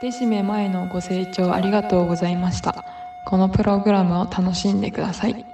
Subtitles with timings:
[0.00, 2.84] デシメ前のご清聴ありがとうございました。
[3.24, 5.44] このプログラムを楽しんでください。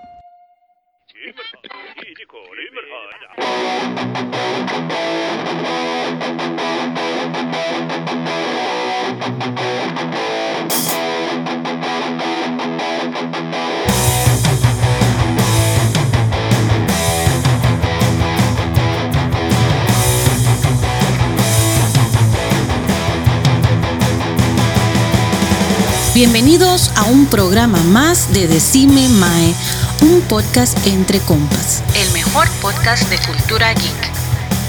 [26.14, 29.52] Bienvenidos a un programa más de Decime Mae,
[30.00, 31.82] un podcast entre compas.
[31.96, 34.12] El mejor podcast de cultura geek.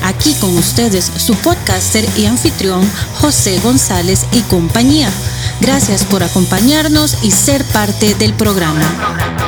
[0.02, 2.82] Aquí con ustedes su podcaster y anfitrión
[3.22, 5.12] José González y compañía.
[5.62, 9.45] Gracias por acompañarnos y ser parte del programa.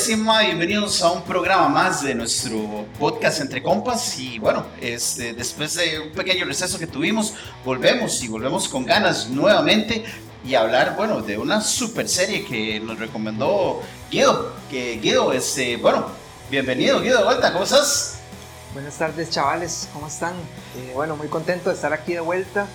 [0.00, 4.18] Decima, bienvenidos a un programa más de nuestro podcast Entre Compas.
[4.18, 7.34] Y bueno, este, después de un pequeño receso que tuvimos,
[7.66, 10.02] volvemos y volvemos con ganas nuevamente
[10.42, 14.54] y hablar, bueno, de una super serie que nos recomendó Guido.
[14.70, 16.06] Que Guido, este, bueno,
[16.50, 18.20] bienvenido Guido de vuelta, ¿cómo estás?
[18.72, 20.32] Buenas tardes chavales, ¿cómo están?
[20.78, 22.66] Eh, bueno, muy contento de estar aquí de vuelta.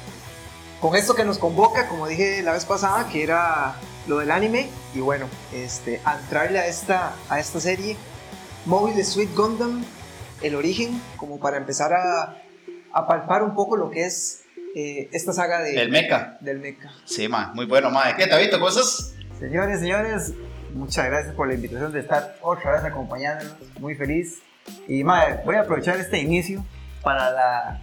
[0.79, 4.69] Con esto que nos convoca, como dije la vez pasada, que era lo del anime.
[4.93, 7.95] Y bueno, este, a entrarle a esta, a esta serie,
[8.65, 9.83] Mobile Sweet Gundam,
[10.41, 12.41] el origen, como para empezar a,
[12.93, 14.43] a palpar un poco lo que es
[14.75, 16.37] eh, esta saga de, El Mecha.
[16.41, 16.91] del mecha.
[17.05, 18.15] Sí, ma, muy bueno, ma.
[18.17, 19.13] ¿Qué, Tabito, estás?
[19.39, 20.33] Señores, señores,
[20.73, 23.55] muchas gracias por la invitación de estar otra vez acompañándonos.
[23.79, 24.41] Muy feliz.
[24.87, 26.65] Y madre, voy a aprovechar este inicio
[27.01, 27.81] para la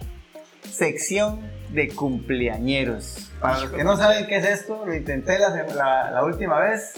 [0.73, 3.31] sección de cumpleañeros.
[3.39, 6.93] Para los que no saben qué es esto, lo intenté la, la- la última vez.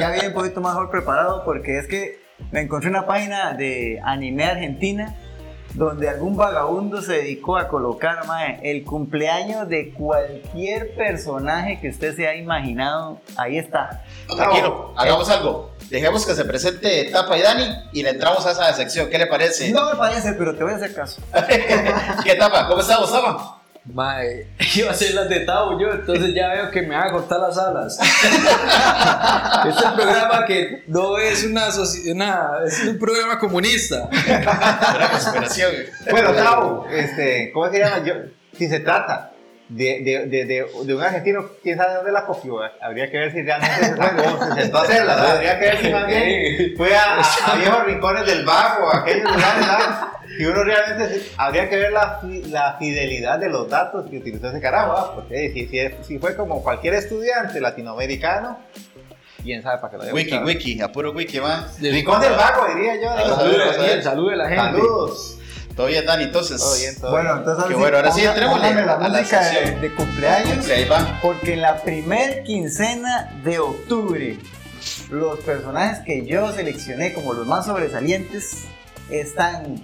[0.00, 4.44] Ya viene un poquito mejor preparado porque es que me encontré una página de anime
[4.44, 5.14] argentina
[5.74, 12.16] donde algún vagabundo se dedicó a colocar mae, el cumpleaños de cualquier personaje que usted
[12.16, 13.20] se ha imaginado.
[13.36, 14.02] Ahí está.
[14.34, 15.75] Tranquilo, hagamos algo.
[15.90, 19.08] Dejemos que se presente Tapa y Dani y le entramos a esa sección.
[19.08, 19.70] ¿Qué le parece?
[19.70, 21.22] No me parece, pero te voy a hacer caso.
[22.24, 22.66] ¿Qué Tapa?
[22.68, 23.52] ¿Cómo estamos, Tapa?
[23.84, 27.12] Mae, iba a hacer las de Tavo yo, entonces ya veo que me van a
[27.12, 27.96] cortar las alas.
[29.68, 34.08] este programa que no es una, soci- una es un programa comunista.
[34.10, 35.72] Una conspiración.
[36.10, 38.04] Bueno, Tavo, este, ¿cómo se llama?
[38.04, 38.14] Yo,
[38.58, 39.30] si se trata
[39.68, 42.58] de, de, de, de, de un argentino, quién sabe dónde la copió.
[42.80, 45.16] Habría que ver si realmente se sacó, se sentó a hacerla.
[45.16, 45.22] ¿no?
[45.28, 48.98] Habría que ver si más bien fue a, a, a viejos rincones del bajo, a
[48.98, 49.66] aquellos lugares.
[50.38, 54.48] Y uno realmente se- habría que ver la, la fidelidad de los datos que utilizó
[54.50, 55.12] ese carajo, ¿ah?
[55.14, 58.58] porque si, si, si fue como cualquier estudiante latinoamericano,
[59.42, 60.46] quién sabe para qué lo haya Wiki, buscado.
[60.46, 61.66] wiki, a puro wiki, va.
[61.80, 63.08] Rincón del Vago, diría yo.
[63.16, 64.62] Salude, saludos, Daniel, salude a la gente.
[64.64, 65.38] Saludos.
[65.76, 66.58] Todo bien, Dani, entonces.
[66.58, 67.38] Todo bien, todo Bueno, bien.
[67.40, 70.56] entonces Qué bueno, ahora sí, póngame la a la música de, de cumpleaños.
[70.56, 71.18] Cumple, ahí va.
[71.20, 74.38] Porque en la primer quincena de octubre,
[75.10, 78.64] los personajes que yo seleccioné como los más sobresalientes
[79.10, 79.82] están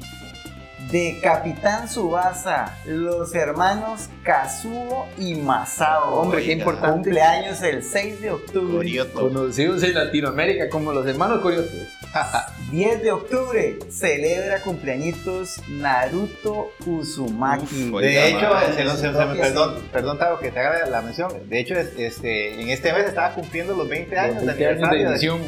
[0.91, 6.21] de Capitán Subasa, los hermanos Kazuo y Masao.
[6.21, 6.93] Hombre, qué importante.
[7.11, 8.77] Cumpleaños el 6 de octubre.
[8.77, 9.21] Corioto.
[9.21, 11.89] Conocidos en Latinoamérica como los hermanos Coyotes.
[12.73, 17.91] 10 de octubre celebra cumpleañitos Naruto Uzumaki.
[17.93, 19.09] Uf, De hecho, se se se
[19.41, 21.31] perdón, perdón, Tavo, que te haga la mención.
[21.51, 24.87] De hecho, es- este, en este mes estaba cumpliendo los 20 años, 20 años de
[24.87, 25.41] aniversario edición.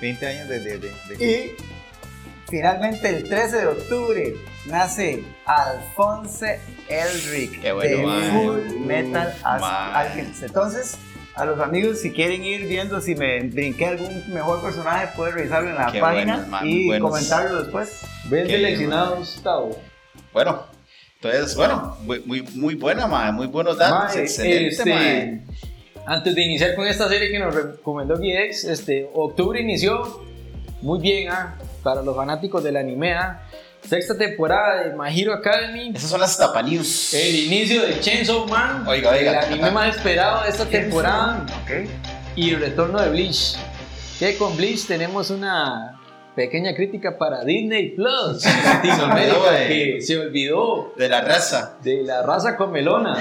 [0.00, 0.58] 20 años de.
[0.60, 1.56] de, de- de- Y
[2.48, 8.30] finalmente el 13 de octubre nace Alphonse Elric Qué bueno, de mae.
[8.32, 9.34] Full Metal.
[9.44, 10.42] Alchemist.
[10.44, 10.96] Entonces,
[11.34, 15.70] a los amigos, si quieren ir viendo si me brinqué algún mejor personaje, pueden revisarlo
[15.70, 17.10] en la Qué página y buenos.
[17.10, 18.00] comentarlo después.
[18.26, 19.76] Ven Qué seleccionados, Tavo.
[20.32, 20.64] Bueno,
[21.16, 23.06] entonces, bueno, muy, muy, muy buena.
[23.32, 24.16] Muy buenos datos.
[24.16, 25.42] Excelente, este.
[26.06, 30.22] Antes de iniciar con esta serie que nos recomendó Guidex, este, octubre inició
[30.82, 33.12] muy bien ah, para los fanáticos del anime.
[33.14, 33.42] ah.
[33.88, 35.92] Sexta temporada de My Hero Academy.
[35.94, 37.12] Esas son las Tapa News.
[37.14, 39.40] El inicio de Chainsaw Man, Oiga, oiga.
[39.40, 41.88] el anime más esperado de esta temporada, Ok.
[42.36, 43.56] y el retorno de Bleach.
[44.18, 45.98] Que con Bleach tenemos una
[46.36, 51.76] pequeña crítica para Disney Plus Latinoamérica, que se olvidó De la raza.
[51.82, 53.14] de la raza comelona.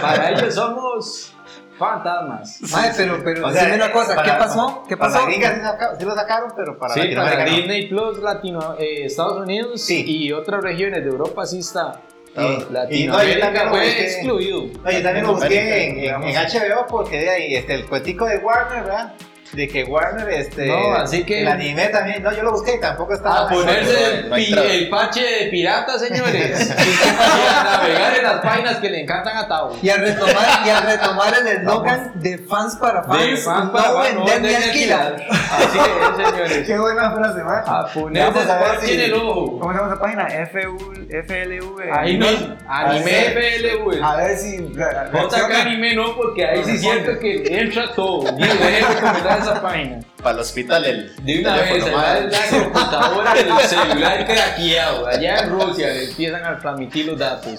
[0.00, 1.32] Para ellos somos
[1.78, 2.58] fantasmas.
[2.72, 4.84] Mae, pero, pero O sea, decime una cosa, ¿qué para- pasó?
[4.88, 5.24] ¿Qué Para pasó?
[5.24, 7.56] la gringa sí, saca- sí lo sacaron, pero para Sí, para Latinoamérica no.
[7.56, 10.04] Disney Plus, Latino, eh, Estados Unidos Sí.
[10.06, 12.00] y otras regiones de Europa sí está.
[12.34, 12.42] Sí.
[12.42, 14.02] Y no, yo Latinoamérica también lo fue busqué.
[14.06, 14.60] excluido.
[14.84, 18.26] No, yo también lo busqué en, en- en HBO porque de ahí este, el cuetico
[18.26, 19.14] de Warner, ¿verdad?
[19.52, 20.66] De que Warner, este.
[20.66, 22.22] No, así que- El anime también.
[22.22, 23.46] No, yo lo busqué y tampoco estaba.
[23.46, 26.74] A ponerse el, no pi- el parche de pirata, señores.
[26.78, 29.76] y a navegar en las páginas que le encantan a Tao.
[29.80, 33.72] Y al retomar, y al retomar el eslogan de fans para fans, De fan no
[33.72, 35.16] para no vender ni vender ni alquilar.
[35.30, 36.66] Así es, señores.
[36.66, 37.62] Qué buena frase, man.
[37.66, 39.58] A ponerse Vamos el a ver parche si- en el ojo.
[39.60, 40.26] ¿Cómo se llama esa página?
[40.26, 41.92] FLV.
[41.92, 42.26] Ahí no,
[42.68, 44.02] anime FLV.
[44.02, 44.58] A ver si.
[44.58, 48.22] JK anime no, porque ahí sí siento que entra todo.
[48.32, 49.00] Digo, dejen de
[49.38, 50.00] esa página.
[50.22, 55.06] Para el hospital, el De una vez, teléfono, la, computadora del celular craqueado.
[55.06, 57.58] Allá en Rusia le empiezan a transmitir los datos.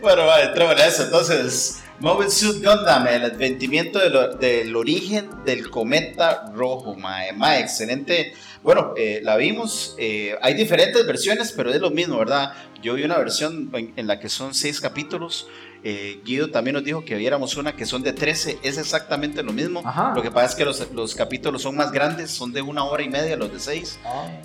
[0.00, 1.02] Bueno, va, entramos en eso.
[1.04, 7.32] Entonces, Mobile Suit Gundam, el adventimiento de lo- del origen del cometa rojo, mae.
[7.32, 8.34] Mae, excelente.
[8.62, 9.94] Bueno, eh, la vimos.
[9.98, 12.52] eh, hay diferentes versiones, pero es lo mismo, ¿verdad?
[12.82, 15.46] Yo vi una versión en, en la que son seis capítulos.
[15.84, 18.58] Eh, Guido también nos dijo que viéramos una que son de 13.
[18.62, 19.82] Es exactamente lo mismo.
[19.84, 20.12] Ajá.
[20.14, 23.02] Lo que pasa es que los, los capítulos son más grandes, son de una hora
[23.02, 23.98] y media los de seis.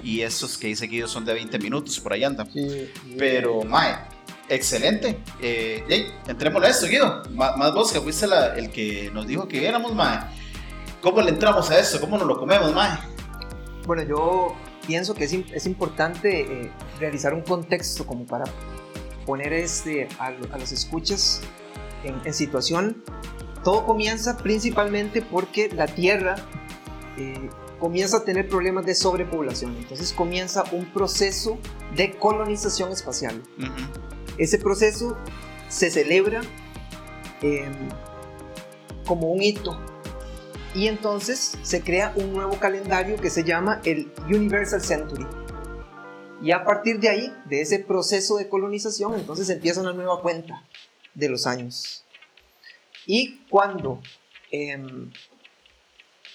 [0.03, 2.49] Y estos que dice Guido son de 20 minutos, por ahí andan.
[3.17, 3.95] Pero, Mae,
[4.49, 5.19] excelente.
[5.41, 7.23] Eh, yey, entrémosle a esto, Guido.
[7.31, 10.19] Ma- más vos que fuiste la- el que nos dijo que viéramos, Mae.
[11.01, 11.99] ¿Cómo le entramos a esto?
[12.01, 12.97] ¿Cómo nos lo comemos, Mae?
[13.85, 14.55] Bueno, yo
[14.87, 18.45] pienso que es, es importante eh, realizar un contexto como para
[19.27, 21.41] poner este, a, a los escuchas
[22.03, 23.03] en, en situación.
[23.63, 26.35] Todo comienza principalmente porque la Tierra
[27.17, 29.75] eh, comienza a tener problemas de sobrepoblación.
[29.75, 31.59] Entonces comienza un proceso
[31.95, 33.43] de colonización espacial.
[34.37, 35.17] Ese proceso
[35.67, 36.41] se celebra
[37.41, 37.67] eh,
[39.05, 39.77] como un hito.
[40.73, 45.25] Y entonces se crea un nuevo calendario que se llama el Universal Century.
[46.41, 50.63] Y a partir de ahí, de ese proceso de colonización, entonces empieza una nueva cuenta
[51.15, 52.05] de los años.
[53.05, 54.01] Y cuando
[54.51, 55.11] em,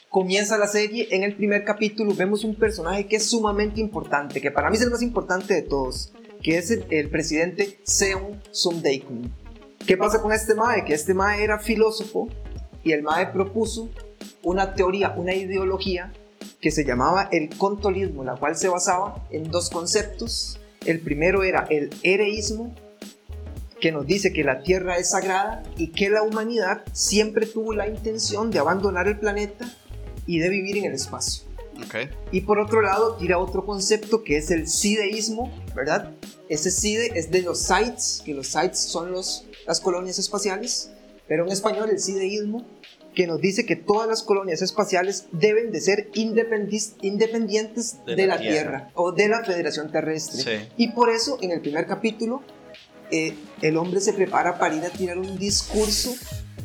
[0.09, 4.51] comienza la serie, en el primer capítulo vemos un personaje que es sumamente importante, que
[4.51, 6.13] para mí es el más importante de todos,
[6.43, 9.31] que es el, el presidente Seon Sundaykum.
[9.87, 10.85] ¿Qué pasa con este Mae?
[10.85, 12.29] Que este Mae era filósofo
[12.83, 13.91] y el Mae propuso
[14.43, 16.13] una teoría, una ideología
[16.63, 20.61] que se llamaba el contolismo, la cual se basaba en dos conceptos.
[20.87, 22.75] El primero era el ereísmo,
[23.81, 27.89] que nos dice que la Tierra es sagrada y que la humanidad siempre tuvo la
[27.89, 29.77] intención de abandonar el planeta
[30.25, 31.45] y de vivir en el espacio.
[31.85, 32.09] Ok.
[32.31, 36.13] Y por otro lado, tira otro concepto que es el sideísmo, ¿verdad?
[36.49, 40.93] Ese side es de los sites, que los sites son los, las colonias espaciales,
[41.27, 42.65] pero en español el sideísmo,
[43.15, 48.27] que nos dice que todas las colonias espaciales deben de ser independis- independientes de, De
[48.27, 48.55] la, la tierra.
[48.79, 48.91] Tierra.
[48.95, 50.43] o de la Federación Terrestre.
[50.43, 50.69] Sí.
[50.77, 52.43] Y por eso, en el primer capítulo,
[53.11, 56.15] eh, el hombre se prepara para ir a tirar un discurso,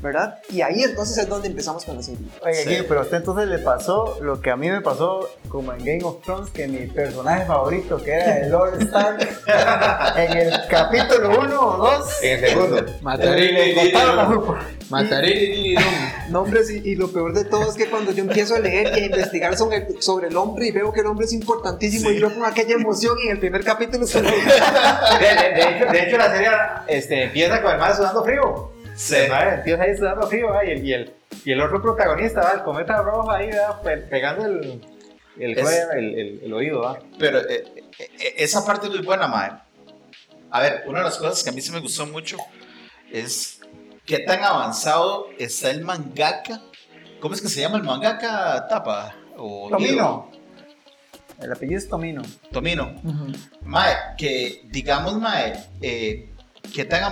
[0.07, 0.39] ¿verdad?
[0.49, 2.19] Y ahí entonces es donde empezamos con la serie.
[2.43, 2.85] Oye, Sí.
[2.87, 6.03] Pero a usted entonces le pasó lo que a mí me pasó como en Game
[6.03, 9.27] of Thrones, que mi personaje favorito, que era el Lord Stark,
[10.17, 12.85] en el capítulo 1 o 2, En el segundo.
[13.01, 13.75] Mataré.
[14.89, 15.75] Mataré
[16.29, 19.01] Nombres y, y lo peor de todo es que cuando yo empiezo a leer y
[19.01, 22.33] a investigar sobre, sobre el hombre y veo que el hombre es importantísimo y yo
[22.33, 26.03] con aquella emoción y en el primer capítulo se lo De, de- de hecho, de
[26.07, 26.49] hecho, la serie
[26.87, 28.71] este, empieza con el man sudando frío.
[28.97, 29.15] Sí.
[29.15, 30.65] Empieza ahí sudando frío, ¿va?
[30.65, 31.13] y, el, y, el,
[31.45, 32.51] y el otro protagonista, ¿va?
[32.53, 33.49] el cometa rojo ahí,
[34.09, 34.81] pegando el,
[35.39, 36.81] el, Es- el, el- oído.
[36.81, 36.99] ¿va?
[37.19, 37.63] Pero eh,
[37.99, 39.51] eh, esa parte es muy buena, Mae.
[40.49, 42.37] A ver, una de las cosas que a mí sí me gustó mucho
[43.11, 43.59] es
[44.05, 46.61] qué tan avanzado está el mangaka.
[47.19, 49.13] ¿Cómo es que se llama el mangaka Tapa?
[49.37, 50.31] O Tomino.
[51.39, 52.23] El apellido es Tomino.
[52.51, 52.95] Tomino.
[53.61, 56.29] Mae, que digamos, Mae, eh,
[56.73, 57.03] qué tan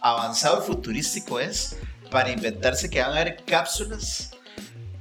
[0.00, 1.76] avanzado y futurístico es
[2.10, 4.30] para inventarse que van a haber cápsulas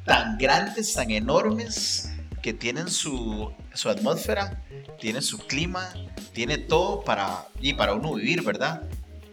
[0.05, 2.11] tan grandes, tan enormes,
[2.41, 4.63] que tienen su, su atmósfera,
[4.99, 5.93] tienen su clima,
[6.33, 8.83] tiene todo para, y para uno vivir, ¿verdad?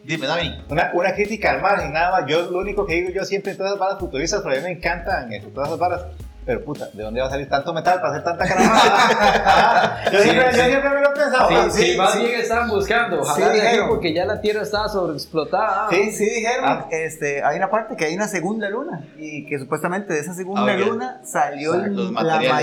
[0.05, 0.53] Dime, David.
[0.69, 2.31] Una, una crítica al margen, nada más.
[2.31, 4.63] Yo lo único que digo yo siempre en todas las varas futuristas, pero a mí
[4.63, 6.03] me encantan eso, todas esas varas.
[6.47, 10.05] Pero puta, ¿de dónde va a salir tanto metal para hacer tanta caramada?
[10.13, 11.71] yo, siempre, yo siempre me lo he pensado.
[11.73, 13.21] Sí, sí, más bien están buscando.
[13.21, 13.89] Ojalá Sí, de aquí dijeron.
[13.89, 15.89] porque ya la tierra está sobreexplotada.
[15.91, 16.87] Sí, sí dijeron, Ah.
[16.93, 20.73] este, hay una parte que hay una segunda luna y que supuestamente de esa segunda
[20.73, 22.59] Ah, luna salió el- la mayoría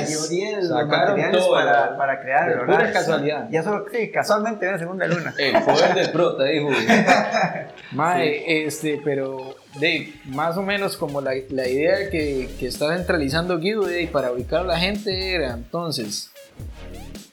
[0.56, 1.98] de los Sacaron materiales todo, para, ¿verdad?
[1.98, 3.48] para crear De el pura casualidad.
[3.52, 5.34] Ya solo, sí, casualmente era segunda luna.
[5.38, 6.70] El poder del prota, dijo.
[7.92, 13.60] Mae, este, pero de más o menos como la, la idea que, que está centralizando
[13.60, 16.30] Guido de, para ubicar a la gente era entonces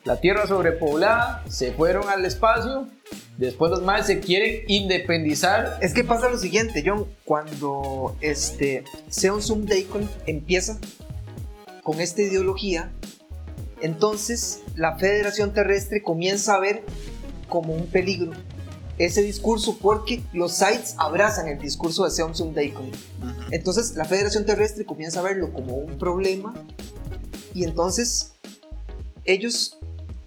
[0.05, 2.89] la tierra sobrepoblada, se fueron al espacio
[3.41, 5.79] Después los más se quieren independizar.
[5.81, 10.79] Es que pasa lo siguiente, John, cuando este Seon Sum Daikon empieza
[11.83, 12.93] con esta ideología,
[13.81, 16.83] entonces la Federación Terrestre comienza a ver
[17.49, 18.33] como un peligro
[19.01, 22.91] ese discurso porque los sites abrazan el discurso de Seon Sum Daikon.
[23.51, 26.53] Entonces la Federación Terrestre comienza a verlo como un problema
[27.55, 28.33] y entonces
[29.25, 29.79] ellos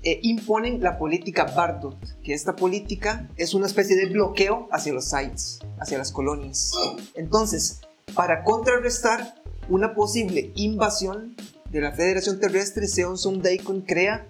[0.01, 5.05] eh, imponen la política Bardot, que esta política es una especie de bloqueo hacia los
[5.05, 6.71] sites, hacia las colonias.
[7.13, 7.81] Entonces,
[8.15, 9.35] para contrarrestar
[9.69, 11.35] una posible invasión
[11.69, 14.25] de la Federación Terrestre, Seon Sum Daikon crea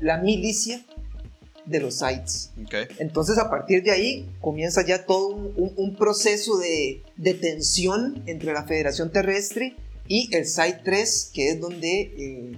[0.00, 0.84] la milicia
[1.66, 2.50] de los sites.
[2.98, 8.22] Entonces a partir de ahí comienza ya todo un, un- un proceso de, de tensión
[8.26, 12.52] entre la Federación Terrestre y el Site 3, que es donde, eh,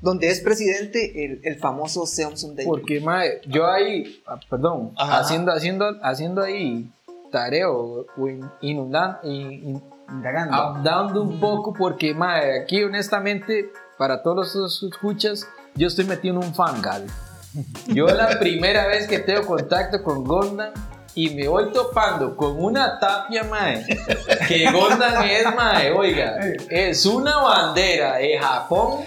[0.00, 2.78] donde es presidente el, el famoso Seon Sum Daikon.
[2.80, 5.20] Porque, mae, yo ahí, ah, perdón, Ajá.
[5.20, 6.90] haciendo, haciendo, haciendo ahí
[7.30, 10.54] tareo o in- inundan- in- in- Indagando.
[10.54, 16.46] ahondando un poco, porque, mae, aquí honestamente, para todos los escuchas, yo estoy metido en
[16.48, 17.04] un fangal.
[17.86, 20.72] Yo la primera vez que tengo contacto con Gondan
[21.14, 23.84] y me voy topando con una tapia, mae,
[24.46, 26.36] que Gondan es, mae, oiga,
[26.68, 29.04] es una bandera de Japón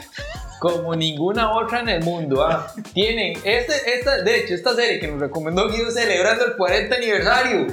[0.59, 2.45] como ninguna otra en el mundo.
[2.45, 2.71] ah.
[2.93, 7.67] Tienen, este, esta, de hecho, esta serie que nos recomendó Guido celebrando el 40 aniversario.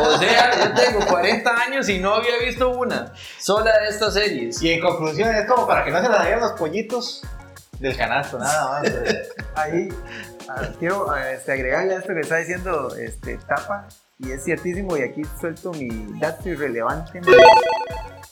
[0.00, 4.62] O sea, yo tengo 40 años y no había visto una sola de estas series.
[4.62, 7.22] Y en conclusión, es como para que no se les vayan los pollitos
[7.78, 8.92] del canasto, nada más.
[9.54, 9.88] Ahí
[10.48, 14.96] ah, quiero ah, este, agregarle a esto que está diciendo este, Tapa, y es ciertísimo,
[14.96, 17.20] y aquí suelto mi dato irrelevante,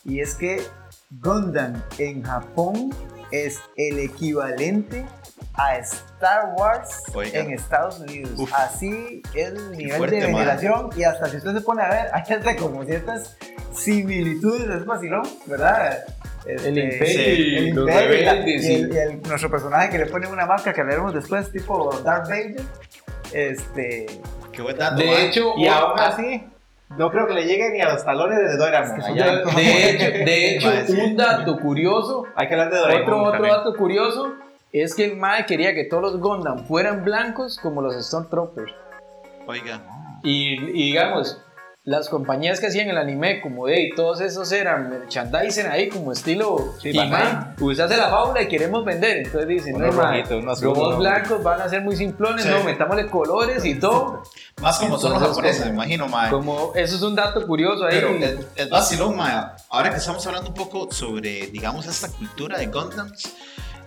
[0.05, 0.63] y es que
[1.11, 2.91] Gundam en Japón
[3.31, 5.07] es el equivalente
[5.55, 7.41] a Star Wars Oiga.
[7.41, 8.33] en Estados Unidos.
[8.37, 8.53] Uf.
[8.55, 12.11] Así es el nivel fuerte, de veneración, y hasta si usted se pone a ver,
[12.13, 13.37] hay hasta como ciertas
[13.73, 16.05] similitudes de ese vacilón, ¿verdad?
[16.47, 20.27] Este, El Imperio, sí, el los Imperio, rebeldes, y el- nuestro personaje que le pone
[20.29, 22.61] una máscara que hablaremos después, tipo Darth Vader.
[23.33, 24.07] Este.
[24.53, 25.27] Qué buen dato, De mae.
[25.27, 26.45] hecho, Y aún ah, así,
[26.97, 28.99] no creo que le llegue ni a los talones de Doraemon.
[29.01, 30.11] Es que Allá son de hecho,
[30.71, 33.03] de hecho, un dato curioso hay que hablar de Doraemon.
[33.15, 34.35] Otro, otro dato curioso
[34.73, 38.73] es que el Mae quería que todos los Gundam fueran blancos como los Stormtroopers.
[39.47, 39.81] Oiga.
[40.23, 41.41] Y, y digamos,
[41.87, 46.73] las compañías que hacían el anime, como de todos esos eran merchandising ahí, como estilo
[46.81, 49.19] Sí, He-Man, pues hace la fábula y queremos vender.
[49.19, 52.51] Entonces dicen, no, unos azul, robots blancos van a ser muy simplones, Sí.
[52.51, 54.23] no, metámosle colores y todo.
[54.63, 56.31] Más como son los japoneses, como- me imagino, mae.
[56.31, 58.01] Como, eso es un dato curioso ahí.
[58.01, 59.45] Pero es, es vacilón, mae.
[59.69, 63.27] Ahora que estamos hablando un poco sobre, digamos, esta cultura de Gundams,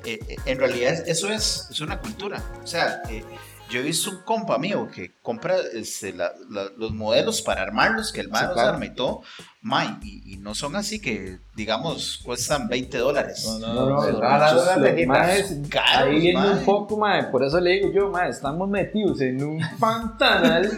[0.06, 2.44] eh, eh, en realidad eso es, es una cultura.
[2.63, 3.24] O sea, eh,
[3.69, 8.12] yo he visto un compa mío que compra este, la- la- los modelos para armarlos,
[8.12, 8.69] que el mae Sí, los claro.
[8.69, 9.21] arma y todo,
[9.62, 13.43] mae, y, y no son así que, digamos, cuestan 20 dólares.
[13.45, 15.07] No, no, no, no, no, los lejitas.
[15.07, 19.19] maes, Caros, ahí viene un poco, mae, por eso le digo yo, mae, estamos metidos
[19.21, 20.71] en un pantanal.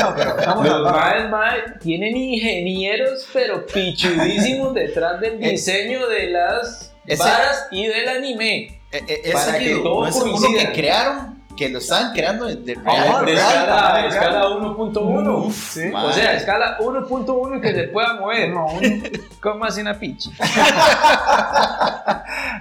[0.00, 6.92] No, pero vamos Los maes, mae, tienen ingenieros, pero pichudísimos detrás del diseño de las
[7.06, 8.80] Ese- varas y del anime.
[8.90, 10.60] Eh, eh, ese Para que todo no es uno coincida.
[10.60, 14.06] que crearon, que lo estaban creando de, de Ah, de real, escala, real.
[14.08, 15.46] escala 1.1.
[15.46, 15.90] Uf, Sí.
[15.94, 18.50] O sea, escala 1.1 que se pueda mover.
[18.52, 18.66] Uno.
[19.40, 20.30] ¿Cómo hace una picha?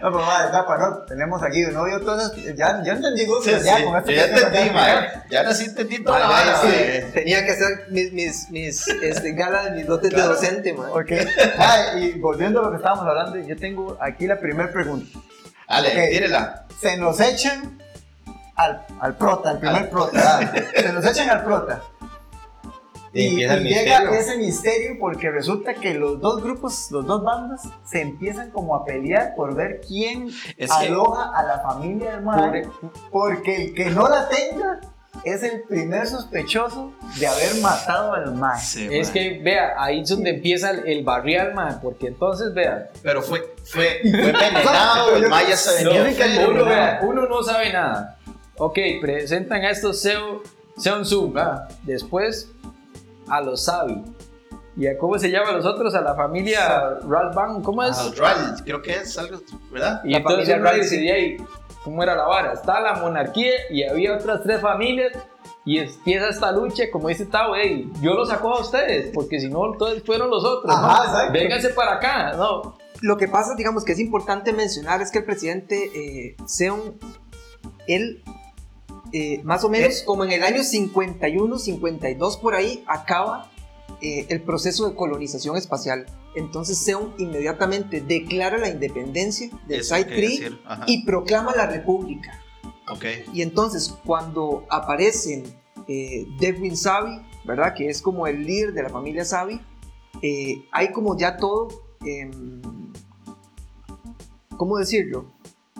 [0.01, 0.97] No, pero madre, Tapa, no.
[1.03, 2.55] Tenemos aquí de novio, entonces.
[2.57, 5.09] Ya, ya entendí, Gus, Sí, ya sí, con esto ya entendí, mae.
[5.29, 6.67] Ya ahora sí entendí toda la sí,
[7.13, 10.29] tenía que hacer mis, mis, mis este, galas, mis dotes Claro.
[10.29, 10.89] de docente, man.
[10.91, 11.11] Ok.
[11.57, 15.17] Madre, y volviendo a lo que estábamos hablando, yo tengo aquí la primera pregunta.
[15.69, 16.09] Dale, Ok.
[16.11, 16.65] tírela.
[16.81, 17.81] Se nos echan
[18.55, 20.39] al, al prota, al primer prota.
[20.39, 21.81] ah, Se nos echan al prota.
[23.15, 24.09] Y Y, y llega misterio.
[24.13, 28.83] ese misterio porque resulta que los dos grupos, los dos bandas, se empiezan como a
[28.85, 32.67] pelear por ver quién Es que- aloja a la familia del mae,
[33.11, 34.79] porque el que no la tenga
[35.23, 38.59] es el primer sospechoso de haber matado al mae.
[38.59, 39.13] Sí, Es mae.
[39.13, 43.41] que, vea, ahí es donde empieza el, el barrial, man, porque entonces, vea, Pero fue,
[43.63, 48.17] fue, fue envenenado, el Maya se venía uno, vea, uno no sabe nada.
[48.57, 50.41] Ok, presentan a estos Seo,
[50.77, 52.51] Seon Sung, ah, después
[53.27, 54.03] a los Sabi.
[54.75, 55.93] ¿Y a cómo se llaman los otros?
[55.93, 57.95] A la familia Ralph Bang, ¿cómo es?
[57.97, 59.39] Ah, Ral, creo que es algo,
[59.71, 60.01] ¿verdad?
[60.03, 61.05] y la entonces familia uno Ralph, dice, sí.
[61.05, 61.37] "Y ahí,
[61.83, 62.53] ¿cómo era la vara?
[62.53, 65.11] Está la monarquía y había otras tres familias.
[65.65, 69.47] Y empieza esta lucha, como dice Tao, hey, yo los saco a ustedes, porque si
[69.47, 70.65] no, todos fueron los otros.
[70.65, 70.73] ¿no?
[70.73, 71.33] Ajá, exacto.
[71.33, 72.77] Vénganse para acá, ¿no?
[73.01, 76.97] Lo que pasa, digamos, que es importante mencionar es que el presidente eh, Seon,
[77.87, 78.23] él
[79.13, 83.51] eh, más o menos como en el año 51, 52 por ahí, acaba
[84.01, 86.05] eh, el proceso de colonización espacial.
[86.35, 90.83] Entonces Seon inmediatamente declara la independencia del Eso Side quería 3 decir, ajá.
[90.87, 92.39] y proclama la república.
[93.33, 95.43] Y entonces cuando aparecen
[95.87, 97.73] eh, Devin Savi, ¿verdad?
[97.75, 99.61] Que es como el líder de la familia Savi,
[100.21, 101.69] eh, hay como ya todo,
[102.05, 102.61] em,
[104.57, 105.31] ¿cómo decirlo?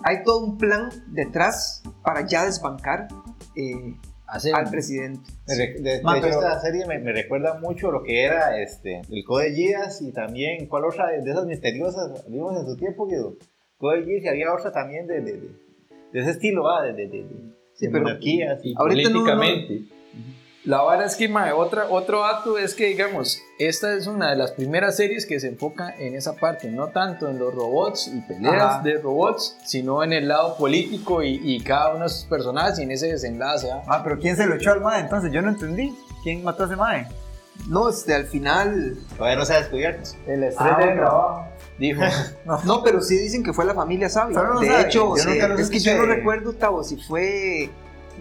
[0.02, 3.08] Hay todo un plan detrás para ya desbancar
[3.56, 3.94] eh,
[4.26, 5.20] Hacer- al presidente.
[5.46, 8.58] De, de- de Ma, hecho, pero- esta serie me, me recuerda mucho lo que era
[8.60, 13.06] este, el Code Geass y también, ¿cuál otra de esas misteriosas vimos en su tiempo,
[13.06, 13.36] Guido?
[13.76, 15.40] Code Geass y había otra también de, de,
[16.14, 16.82] ese estilo, ¿va?
[16.82, 17.06] De,
[17.74, 19.82] Sí, pero- monarquías y- no- políticamente.
[20.64, 24.36] La verdad es que, mae, otra, otro dato es que, digamos, esta es una de
[24.36, 28.20] las primeras series que se enfoca en esa parte, no tanto en los robots y
[28.22, 28.82] peleas Ajá.
[28.82, 32.82] de robots, sino en el lado político y, y cada uno de sus personajes y
[32.84, 33.70] en ese desenlace.
[33.70, 33.82] ¿ah?
[33.86, 35.00] Ah, pero ¿quién se lo echó al mae?
[35.00, 35.94] Entonces yo no entendí.
[36.22, 37.08] ¿Quién mató a ese mae?
[37.68, 38.96] No, este, al final...
[39.18, 40.10] Todavía no se ha descubierto.
[40.26, 41.00] El Ah, estrés de bueno.
[41.02, 41.46] trabajo.
[41.78, 42.02] Dijo,
[42.64, 44.08] No, pero sí dicen que fue la familia.
[44.08, 47.68] Solo no de saben, hecho, yo sí, es que yo no recuerdo, Tavo, si fue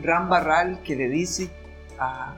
[0.04, 1.50] Ram Barral que le dice
[2.00, 2.36] a...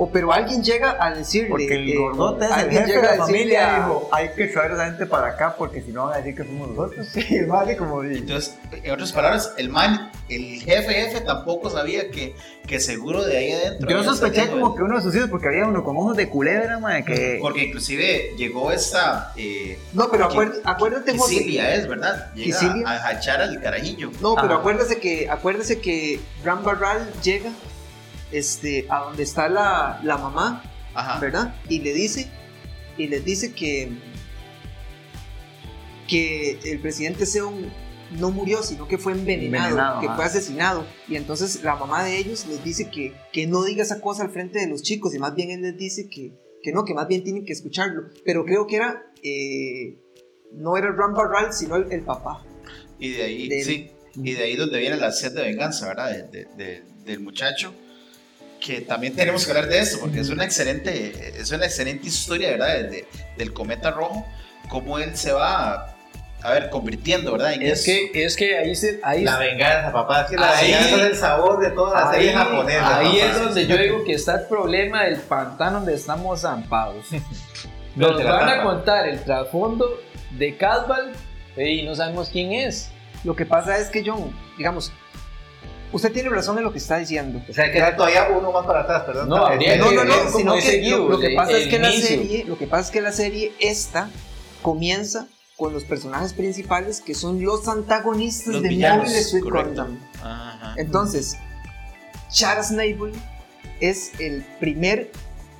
[0.00, 1.48] O pero alguien llega a decirle...
[1.48, 4.70] Porque el eh, gordote es el jefe de la familia a- dijo, hay que traer
[4.70, 7.04] a esa gente para acá porque si no van a decir que fuimos nosotros.
[7.12, 12.12] Sí, el mae como Entonces, en otras palabras, el man, el jefe jefe tampoco sabía
[12.12, 13.90] que, que seguro de ahí adentro.
[13.90, 16.28] Yo sospeché salido como que uno de sus hijos, porque había uno con ojos de
[16.28, 17.38] culebra, mae, que...
[17.40, 19.32] Porque inclusive llegó esta...
[19.36, 22.32] Eh, No, pero acuérdate, acuérdate es, ¿verdad?
[22.34, 24.12] Llega a hachar al carajillo.
[24.20, 24.58] No, pero Ajá.
[24.60, 27.50] acuérdese que, acuérdese que Ram Barral llega
[28.32, 30.62] este, a donde está la, la mamá,
[30.94, 31.18] Ajá.
[31.20, 31.54] ¿verdad?
[31.68, 32.28] Y le dice,
[32.96, 33.90] y les dice que,
[36.08, 37.70] que el presidente Seon
[38.18, 40.16] no murió, sino que fue envenenado, Envenenado, que ajá.
[40.16, 40.86] fue asesinado.
[41.08, 44.30] Y entonces la mamá de ellos les dice que, que no diga esa cosa al
[44.30, 46.32] frente de los chicos, y más bien él les dice que,
[46.62, 48.04] que no, que más bien tienen que escucharlo.
[48.24, 49.98] Pero creo que era, eh,
[50.54, 52.42] no era Ram Barral, sino el, el papá.
[52.98, 56.10] Y de ahí, Del- sí, y de ahí donde viene la sed de venganza, ¿verdad?
[56.10, 57.74] De- de- de- del muchacho.
[58.60, 62.50] Que también tenemos que hablar de esto, porque es una excelente, es una excelente historia,
[62.50, 62.74] ¿verdad?
[62.74, 64.26] De- de- del cometa rojo,
[64.68, 65.94] cómo él se va,
[66.42, 67.52] a ver, convirtiendo, ¿verdad?
[67.54, 68.10] En es eso.
[68.12, 70.22] que, es que ahí, se, ahí, La venganza, papá.
[70.22, 72.98] Es que la Ahí- venganza es el sabor de toda la ahí, serie japonesa.
[72.98, 73.26] ahí papá.
[73.30, 77.06] es donde yo digo que está el problema del pantano donde estamos zampados.
[77.96, 78.62] Nos van a tapa.
[78.62, 80.00] contar el trasfondo
[80.32, 81.12] de Casval
[81.56, 82.90] y no sabemos quién es.
[83.24, 84.92] Lo que pasa es que John, digamos,
[85.92, 87.40] usted tiene razón en lo que está diciendo.
[87.48, 89.28] O sea, hay que dar todavía uno más para atrás, perdón.
[89.28, 91.68] No, habría Eh, No, no, no, sino es que seguido, lo, lo que pasa es
[91.68, 94.10] que la serie, lo que pasa es que la serie esta
[94.62, 99.86] comienza con los personajes principales que son los antagonistas Los de Suit correcto.
[99.86, 99.98] Gundam.
[100.76, 101.36] Entonces,
[102.30, 103.12] Chara Snable
[103.80, 105.10] es el primer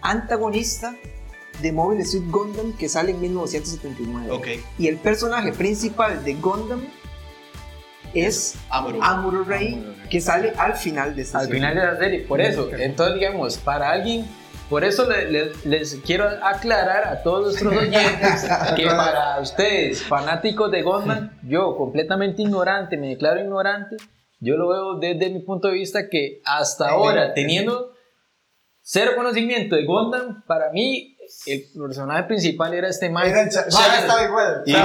[0.02, 0.94] antagonista
[1.60, 4.30] de Mobile Suit Gundam que sale en 1979.
[4.30, 4.46] Ok,
[4.78, 6.86] Y el personaje principal de Gundam
[8.14, 9.02] es Amuro.
[9.02, 11.60] Amuro Ray, que sale al final de esta Al serie.
[11.60, 12.68] final de la serie, por eso.
[12.78, 14.26] Entonces, digamos, para alguien,
[14.70, 20.70] por eso le- le- les quiero aclarar a todos nuestros oyentes que para ustedes, fanáticos
[20.70, 23.96] de Gundam, yo completamente ignorante, me declaro ignorante,
[24.40, 27.92] yo lo veo desde mi punto de vista que hasta ahora, teniendo
[28.82, 31.16] cero conocimiento de Gundam, para mí
[31.46, 33.26] el personaje principal era este man.
[33.26, 33.98] Era el cha- Char.
[34.00, 34.62] estaba igual.
[34.64, 34.78] Y yo,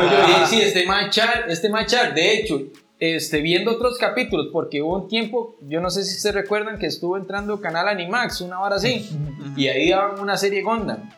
[0.47, 2.61] sí, este man Char, este man Char, de hecho,
[3.05, 6.85] este, viendo otros capítulos, porque hubo un tiempo, yo no sé si se recuerdan que
[6.85, 9.09] estuvo entrando Canal Animax, una hora así,
[9.57, 11.09] y ahí daban una serie Gundam.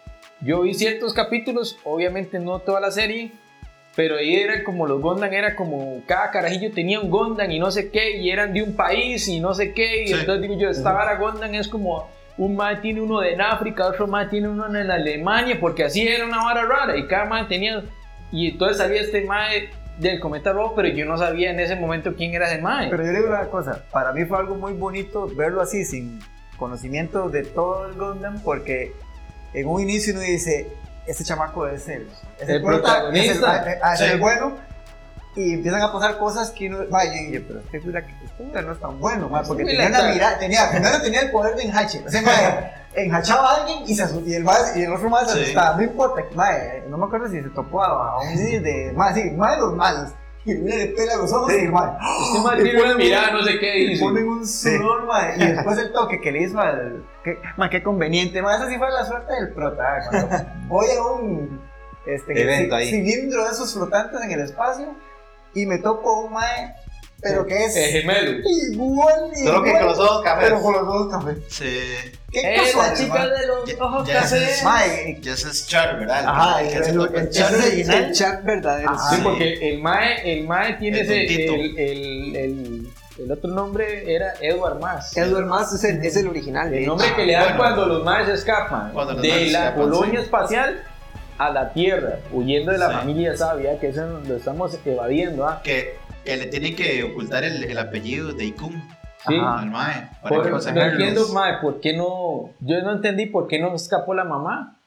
[0.41, 3.33] Yo vi ciertos capítulos, obviamente no toda la serie,
[3.95, 7.69] pero ahí era como los Gundam, era como cada carajillo tenía un Gundam y no
[7.69, 10.13] sé qué, y eran de un país y no sé qué, y Sí.
[10.13, 14.07] entonces digo yo, esta vara Gundam es como un man tiene uno en África, otro
[14.07, 17.83] man tiene uno en Alemania, porque así era una vara rara, y cada man tenía,
[18.31, 19.51] y entonces sabía este man
[19.99, 22.87] del cometa rojo, pero yo no sabía en ese momento quién era ese man.
[22.89, 26.19] Pero yo le digo una cosa, para mí fue algo muy bonito verlo así, sin
[26.57, 28.93] conocimiento de todo el Gundam, porque
[29.53, 30.67] en un inicio uno dice,
[31.07, 32.07] este chamaco es el,
[32.39, 33.31] es El protagonista.
[33.31, 34.05] es el, ah, ah, es Sí.
[34.05, 34.57] el bueno,
[35.35, 38.79] y empiezan a pasar cosas que uno, vaya, yo dije, pero este este no es
[38.79, 42.09] tan bueno, ma, porque tenía está- mirada, tenía, primero tenía el poder de enhache, o
[42.09, 45.37] sea, ma, enhachaba a alguien y, se asu- y, el, y el otro más se
[45.37, 45.43] Sí.
[45.43, 46.21] asustaba, no importa,
[46.89, 50.11] no me acuerdo si se topó a, un de, más sí, más de los malos,
[50.45, 53.41] y uno le pela los ojos y Este man Y tiene una ponen- mirada, no
[53.43, 54.03] sé qué dice.
[54.03, 57.03] ponen un sudor, mae, y después el toque que le hizo al.
[57.23, 59.83] Que, ma, qué conveniente, esa sí fue la suerte del prota.
[60.09, 61.61] Cuando voy a un
[62.05, 62.89] este, Evento ahí.
[62.91, 64.93] cilindro de esos flotantes en el espacio
[65.55, 66.75] y me topo un mae
[67.29, 68.31] pero que es Eh, gemelo.
[68.71, 70.43] igual, Solo que igual, con los ojos cafés.
[70.45, 71.37] pero con los ojos café.
[71.49, 72.11] Sí.
[72.31, 74.51] ¿Qué Eh, casual, la chica de los ojos ya ese café.
[74.51, 76.19] es- Mae, Ya ese es Char, ¿verdad?
[76.21, 77.59] El- Ajá, el el- el- el Char Char.
[77.59, 78.03] original.
[78.03, 78.89] El chat verdadero.
[78.91, 79.09] Ajá.
[79.09, 79.21] Sí, Sí.
[79.23, 81.23] porque el Mae, el Mae tiene El ese.
[81.45, 82.87] El, el, el,
[83.19, 85.15] el otro nombre era Edward Mas.
[85.15, 86.73] Edward Mas es el, es el original.
[86.73, 87.57] El nombre que le dan bueno.
[87.57, 90.25] cuando los Maes escapan los de maes la escapan, colonia sí.
[90.25, 90.83] espacial
[91.37, 92.95] a la Tierra, huyendo de la Sí.
[92.95, 95.45] familia sabia, que eso lo estamos evadiendo.
[95.47, 95.61] ¿ah?
[95.63, 98.83] Que, que le tienen que ocultar el, el apellido de Ikun
[99.27, 99.33] Sí.
[99.41, 100.09] al Mae.
[100.21, 102.51] Para Por- no entiendo, Mae, ¿por qué no?
[102.59, 104.79] Yo no entendí por qué no escapó la mamá.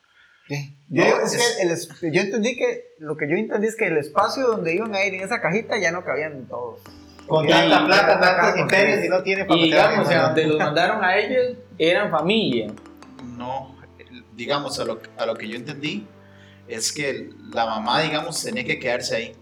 [0.48, 1.57] Yo, No, es es-
[2.01, 4.94] que el yo entendí que lo que yo entendí es que el espacio donde iban
[4.94, 6.81] a ir en esa cajita ya no cabían todos.
[7.27, 10.22] Con Y- tanta plata, tantos y- imperios y no tiene para digamos, gente.
[10.22, 12.68] donde los mandaron a ellos eran familia.
[13.37, 13.77] No,
[14.35, 16.07] digamos, a lo, a lo que yo entendí
[16.68, 19.33] es que la mamá, digamos, tenía que quedarse ahí.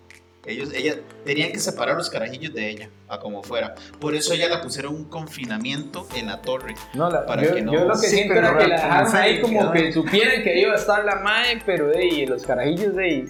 [0.46, 3.74] Ellos, ella, tenían que separar los carajillos de ella, a como fuera.
[4.00, 6.74] Por eso ella la pusieron un confinamiento en la torre.
[6.94, 8.76] No, la- Para yo, que no- yo lo que Sí, siento pero era que la
[8.76, 12.42] dejaron ahí como que supieran que iba a estar la mae, pero de ahí, los
[12.44, 13.24] carajillos de ahí.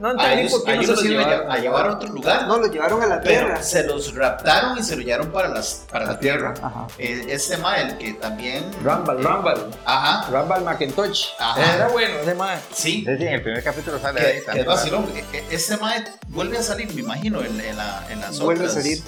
[0.00, 1.50] No, entendí ellos, por qué a no ellos se los los iban a, llevaron.
[1.52, 2.46] a llevar a otro lugar.
[2.46, 3.62] No, lo llevaron a la pero tierra.
[3.62, 6.54] se los raptaron y se lo llevaron para, las, para la tierra.
[6.62, 6.86] Ajá.
[6.98, 8.64] Eh, este mae, el que también.
[8.84, 9.76] Rumble, eh, Rumble.
[9.84, 11.26] Ajá, Rumble McIntosh.
[11.38, 11.74] Ajá.
[11.76, 12.58] Era bueno ese mae.
[12.72, 13.04] sí.
[13.04, 14.62] Sí, en el primer capítulo sale ahí Que, también.
[14.62, 15.06] es vacilón.
[15.14, 16.04] E- e- Este mae
[16.48, 18.82] vuelve a salir, me imagino, en, en, la, en las Vuelve a otras.
[18.82, 19.02] salir.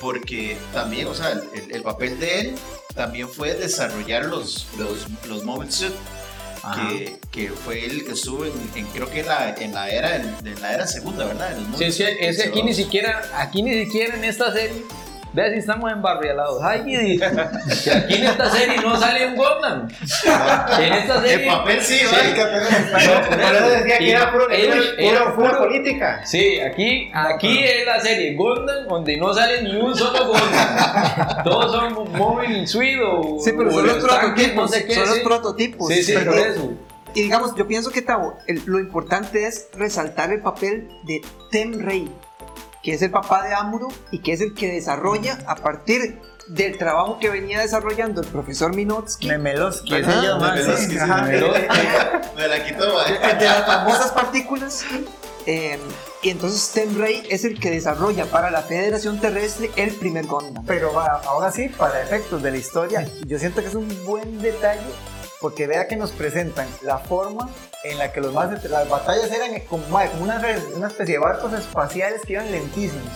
[0.00, 2.54] Porque también, o sea, el, el- el papel de él
[2.94, 5.92] también fue desarrollar los, los, los mobile suit.
[6.76, 10.14] Que, que fue él que estuvo en, en- creo que en la, en la era
[10.14, 11.56] en la era segunda, ¿verdad?
[11.58, 14.84] En Sí, sí, ese aquí ni siquiera, aquí ni siquiera en esta serie.
[15.34, 16.62] Vea si estamos embarrialados.
[16.62, 16.82] Ay,
[17.84, 19.88] que aquí en esta serie no sale un Gordon.
[20.78, 21.46] En esta El serie.
[21.46, 22.14] papel sí, Sí.
[22.14, 23.28] ¿verdad?
[23.30, 26.20] Por eso decía que era puro, Era- era, era pura puro- política.
[26.26, 31.44] Sí, aquí, aquí es la serie Golden, donde no sale ni un solo Golden.
[31.44, 33.38] Todos son Mobile Suite o.
[33.42, 34.54] Sí, pero o son los prototipos.
[34.54, 35.20] no sé qué, son los sí.
[35.24, 35.88] prototipos.
[35.94, 36.72] Sí, sí, Pero- por eso.
[37.14, 41.78] Y digamos, yo pienso que Tavo, el- lo importante es resaltar el papel de Tem
[41.78, 42.10] Rey,
[42.82, 46.76] que es el papá de Amuro y que es el que desarrolla a partir del
[46.76, 49.28] trabajo que venía desarrollando el profesor Minotsky.
[49.28, 50.94] Memelowski, ese yo, mae, Memelowski.
[52.36, 54.84] Me la quitó, de las famosas partículas.
[55.46, 55.78] eh,
[56.22, 60.64] y entonces Tem Rey es el que desarrolla para la Federación Terrestre el primer Gundam.
[60.66, 64.40] Pero va, ahora sí, para efectos de la historia, yo siento que es un buen
[64.40, 64.80] detalle
[65.42, 67.50] porque vea que nos presentan la forma
[67.84, 69.84] en la que los más las batallas eran como,
[70.20, 70.40] una,
[70.76, 73.12] una especie de barcos espaciales que iban lentísimos.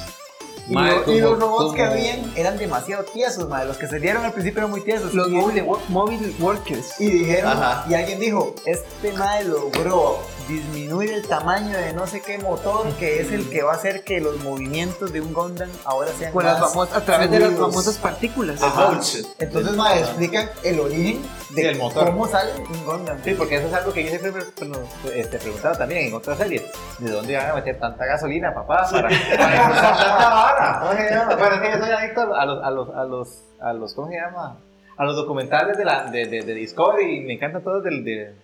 [0.69, 3.65] Y, los robots que habían eran demasiado tiesos, mae.
[3.67, 5.15] los que se dieron al principio eran muy tiesos.
[5.15, 7.01] Los mobile workers.
[7.01, 7.85] y dijeron, Ajá.
[7.89, 13.21] y alguien dijo, este mae logró disminuir el tamaño de no sé qué motor que
[13.21, 16.45] es el que va a hacer que los movimientos de un Gundam ahora sean Con
[16.45, 17.71] las más famosas, a través de las fluidos".
[17.71, 18.63] famosas partículas.
[18.63, 18.99] Ajá.
[19.39, 19.99] Entonces, ma, ajá.
[20.01, 22.07] explican el origen de Del motor.
[22.07, 23.19] cómo sale un Gundam.
[23.25, 26.39] Sí, porque eso es algo que yo siempre me me- este, preguntaba también en otras
[26.39, 26.63] series.
[26.99, 28.87] ¿De dónde van a meter tanta gasolina, papá?
[28.91, 30.81] Para, para impulsar tanta vara.
[30.81, 31.35] ¿Cómo se llama?
[31.37, 33.29] Bueno, es que yo soy adicto a los, a los, a los,
[33.61, 34.59] a los, ¿cómo se llama?
[34.99, 37.21] A los documentales de, la, de, de, de Discovery.
[37.25, 38.35] Me encantan todos del- de,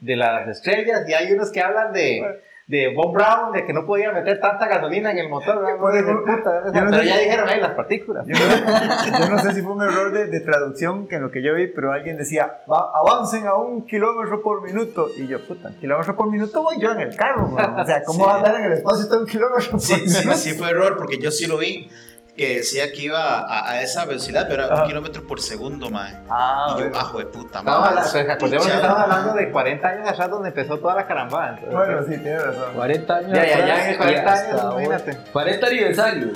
[0.00, 1.08] de las estrellas.
[1.08, 4.66] Y hay unos que hablan de, de Bob Brown, de que no podía meter tanta
[4.68, 5.60] gasolina en el motor.
[5.60, 5.78] ¿verdad?
[5.78, 8.26] Por eso- Puta, yo no pero sé- ya dijeron ahí las partículas.
[8.26, 11.30] Yo no, yo no sé si fue un error de, de traducción que en lo
[11.30, 15.08] que yo vi, pero alguien decía, "Va- avancen a un kilómetro por minuto.
[15.16, 17.78] Y yo, puta, kilómetro por minuto voy yo en el carro, man.
[17.80, 18.26] O sea, ¿cómo Sí.
[18.26, 20.36] va a andar en el espacio todo un kilómetro por Sí, sí, minuto?
[20.38, 21.90] sí fue error porque yo sí lo vi
[22.36, 26.16] que decía que iba a, a esa velocidad, pero era un kilómetro por segundo, mae.
[26.30, 27.74] Ah, y yo, bajo de puta, mae.
[27.74, 28.76] hablando, pues, acordemos que Ya.
[28.78, 31.58] estamos hablando de 40 años atrás donde empezó toda la carambada.
[31.58, 32.74] entonces, Bueno, sí, tiene razón.
[32.74, 33.30] 40 años.
[33.32, 35.16] Ya, ya, ya, atrás en y 40 hasta años, imagínate.
[35.32, 36.32] 40 aniversario.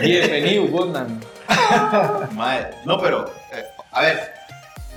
[0.00, 1.20] Bienvenido, Gundam.
[2.32, 4.32] Mae, No, pero, eh, a ver,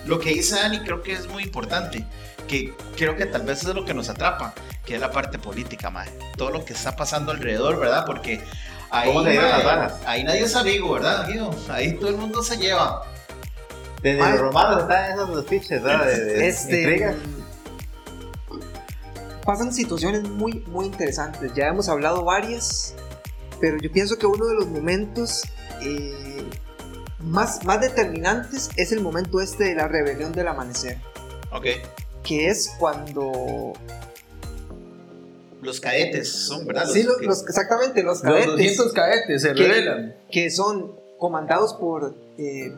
[0.06, 2.06] lo que dice Dani creo que es muy importante,
[2.48, 4.54] que creo que tal vez es lo que nos atrapa,
[4.86, 6.10] que es la parte política, mae.
[6.38, 8.04] Todo lo que está pasando alrededor, ¿verdad?
[8.06, 8.42] Porque
[8.94, 9.94] ahí, ¿Cómo dieron mae, las varas?
[10.06, 11.54] ahí nadie es amigo, ¿verdad, Guido?
[11.70, 13.04] Ahí todo el mundo se lleva.
[14.02, 16.06] Desde los romanos están esos los fiches, ¿verdad?
[16.06, 17.16] De, de Este, intrigas.
[19.46, 21.54] pasan situaciones muy, muy interesantes.
[21.54, 22.96] Ya hemos hablado varias,
[23.60, 25.44] pero yo pienso que uno de los momentos
[25.82, 26.44] eh,
[27.20, 30.98] más, más determinantes es el momento este de la rebelión del amanecer,
[31.52, 31.66] Ok.
[32.24, 33.74] que es cuando...
[35.64, 36.86] Los cadetes son, ¿verdad?
[36.92, 38.48] Sí, los- que- los- exactamente, los Los cadetes,
[38.78, 39.68] 200 cadetes se ¿Qué?
[39.68, 40.16] revelan.
[40.32, 42.16] que son comandados por...
[42.38, 42.74] eh,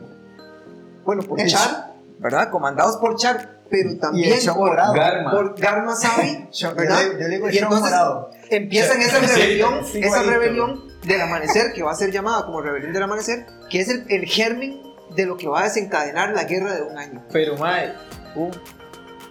[1.04, 2.50] bueno, por El- Char, ¿verdad?
[2.50, 4.76] Comandados por Char, pero también por.
[4.76, 5.30] Garma.
[5.32, 7.00] por Garma Sabi, Yo, yo ¿verdad?
[7.12, 8.30] yo le digo Y entonces morado.
[8.50, 12.92] empiezan esa rebelión, sí, esa rebelión del amanecer, que va a ser llamada como rebelión
[12.92, 14.80] del amanecer, que es el, el germen
[15.14, 17.24] de lo que va a desencadenar la guerra de un año.
[17.32, 17.92] Pero, mae,
[18.34, 18.50] un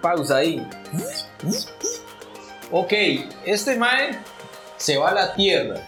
[0.02, 0.66] pausa ahí.
[2.72, 2.94] Ok,
[3.46, 4.18] este mae
[4.78, 5.80] se va a la Tierra,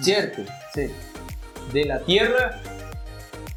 [0.00, 0.42] ¿cierto?
[0.74, 0.94] Sí.
[1.72, 2.60] De la Tierra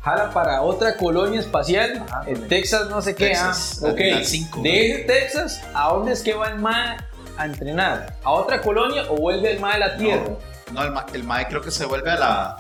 [0.02, 2.48] jala para otra colonia espacial, Ajá, en.
[2.48, 3.28] Texas, no sé qué.
[3.30, 4.62] Texas, ah, ok, cinco.
[4.62, 6.98] de ese Texas, ¿a dónde es que va el mae
[7.38, 8.16] a entrenar?
[8.24, 10.32] ¿A otra colonia o vuelve el mae a la Tierra?
[10.72, 12.58] No, el, ma- el mae creo que se vuelve a la.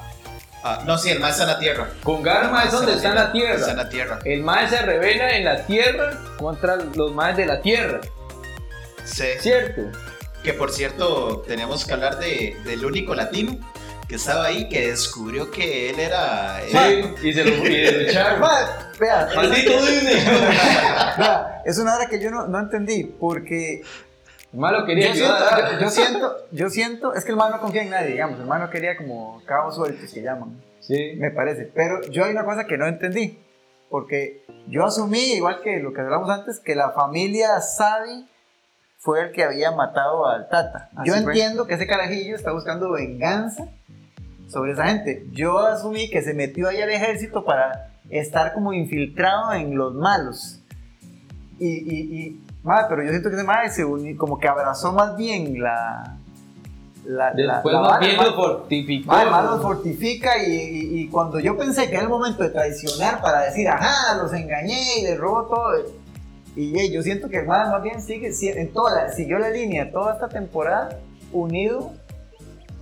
[0.86, 1.88] no, sí, el mae está en la tierra.
[2.04, 3.70] Con Garma es donde está en la Está Tierra.
[3.72, 4.20] en la tierra.
[4.26, 8.02] El mae se revela en la Tierra contra los maes de la Tierra,
[9.06, 9.24] Sí.
[9.40, 9.82] ¿cierto?
[10.44, 13.58] Que por cierto, tenemos que hablar de, del único latino
[14.08, 16.62] que estaba ahí, que descubrió que él era.
[16.64, 18.38] eh, Sí, y se lo.
[18.40, 20.18] Ma, vea, Maldito Disney.
[21.66, 23.82] es una hora que yo no, no entendí, porque
[24.54, 27.52] El mae lo quería yo siento, yo, yo siento, yo siento, es que el man
[27.52, 31.14] no confía en nadie, digamos, el man no quería como cabos sueltos que llaman, Sí.
[31.18, 33.38] me parece, pero yo hay una cosa que no entendí,
[33.92, 38.28] porque yo asumí, igual que lo que hablamos antes, que la familia Sabi
[39.00, 40.90] fue el que había matado al Tata.
[40.96, 41.24] Así yo fue.
[41.34, 43.66] entiendo que ese carajillo está buscando venganza
[44.50, 45.26] sobre esa gente.
[45.32, 50.60] Yo asumí que se metió ahí al ejército para estar como infiltrado en los malos.
[51.60, 54.92] Y, y, y madre, pero yo siento que ese madre se unió, como que abrazó
[54.94, 56.18] más bien la.
[57.06, 59.12] la la- Después la más vara, bien lo fortificó.
[59.12, 62.50] Madre, más los fortifica y, y- y cuando yo pensé que era el momento de
[62.50, 65.99] traicionar para decir, ajá, los engañé y les robo todo.
[66.62, 69.92] Y yo siento que madre más bien sigue, si- en toda la- siguió la línea
[69.92, 71.00] toda esta temporada,
[71.32, 71.92] unido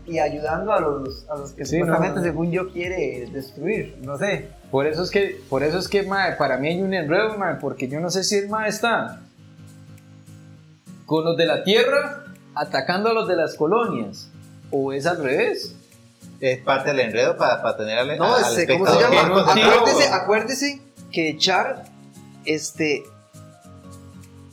[0.06, 3.98] y ayudando a los, a los que Sí, supuestamente, no, según yo, quiere destruir.
[4.02, 4.48] No sé.
[4.72, 7.56] Por eso es que, por eso es que mae, para mí hay un enredo, mae,
[7.56, 9.20] porque yo no sé si el mae está
[11.06, 12.24] con los de la tierra
[12.56, 14.30] atacando a los de las colonias.
[14.72, 15.76] O es al revés.
[16.42, 19.22] Es parte del enredo para, para tener al, No, al este, ¿cómo se llama?
[19.52, 21.86] Acuérdese, acuérdese que Char
[22.46, 23.04] este,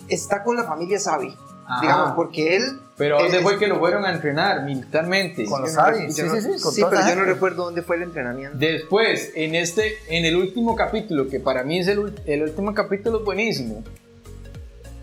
[0.08, 1.34] está con la familia Sabi,
[1.66, 1.80] Ajá.
[1.80, 2.62] digamos, porque él...
[2.96, 5.44] Pero ¿a ¿dónde es- fue que lo fueron a entrenar militarmente?
[5.46, 7.64] Con los Sabi, sí, yo no- sí, sí, con sí, toda pero yo no recuerdo
[7.64, 8.56] dónde fue el entrenamiento.
[8.56, 13.24] Después, en este, en el último capítulo, que para mí es el, el último capítulo
[13.24, 13.82] buenísimo,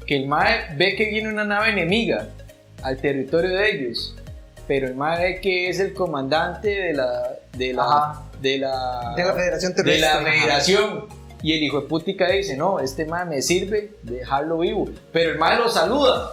[0.05, 2.29] que el Mae ve que viene una nave enemiga
[2.83, 4.15] al territorio de ellos,
[4.67, 8.23] pero el Mae ve que es el comandante de la, de la, Ajá.
[8.41, 10.01] de la, De la Federación de Terrestre.
[10.01, 10.31] la ajá.
[10.31, 11.05] federación.
[11.43, 15.37] Y el hijo de putica dice, no, este Mae me sirve dejarlo vivo, pero el
[15.39, 16.31] Mae lo saluda.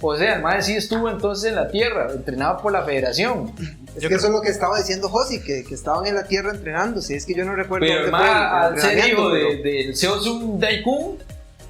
[0.00, 3.52] O sea, el Mae sí estuvo entonces en la tierra, entrenado por la federación.
[3.96, 6.52] Es que eso es lo que estaba diciendo Josi, que, que estaban en la tierra
[6.52, 7.16] entrenándose.
[7.16, 9.28] Es que yo no recuerdo Pero el dónde fue el- el ma, al ser hijo
[9.30, 11.18] de- del Seosun Daikun,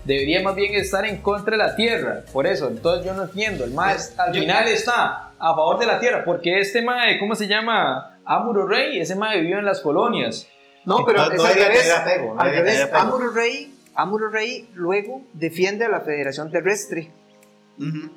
[0.05, 2.23] debería más bien estar en contra de la tierra.
[2.33, 3.65] Por eso, entonces yo no entiendo.
[3.65, 7.01] El ma es- al Yo- final está a favor de la tierra, porque este ma,
[7.19, 8.19] ¿cómo se llama?
[8.27, 10.47] Amuro Rey, ese ma vivió en las colonias.
[10.85, 11.91] No, pero No- es no al revés.
[11.91, 12.91] apego, no al.
[12.95, 17.11] Amuro Rey, Amuro Rey luego defiende a la Federación Terrestre.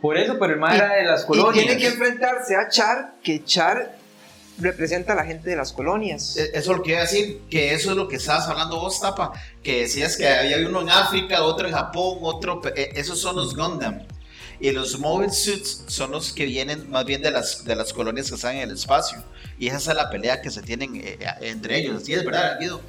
[0.01, 1.53] Por eso, pero el Y- era de las Y colonias.
[1.65, 3.95] tiene que enfrentarse a Char, que Char
[4.59, 6.35] representa a la gente de las colonias.
[6.37, 8.79] Eh, Eso es lo que iba a decir, que eso es lo que estabas hablando
[8.79, 9.31] vos, Tapa,
[9.63, 13.55] que decías que había uno en África, otro en Japón, otro, eh, esos son los
[13.55, 13.99] Gundam.
[14.61, 18.29] Y los Mobile Suits son los que vienen más bien de las, de las colonias
[18.29, 19.17] que están en el espacio.
[19.57, 22.03] Y esa es la pelea que se tienen eh, entre ellos.
[22.05, 22.79] Sí, es verdad, Guido.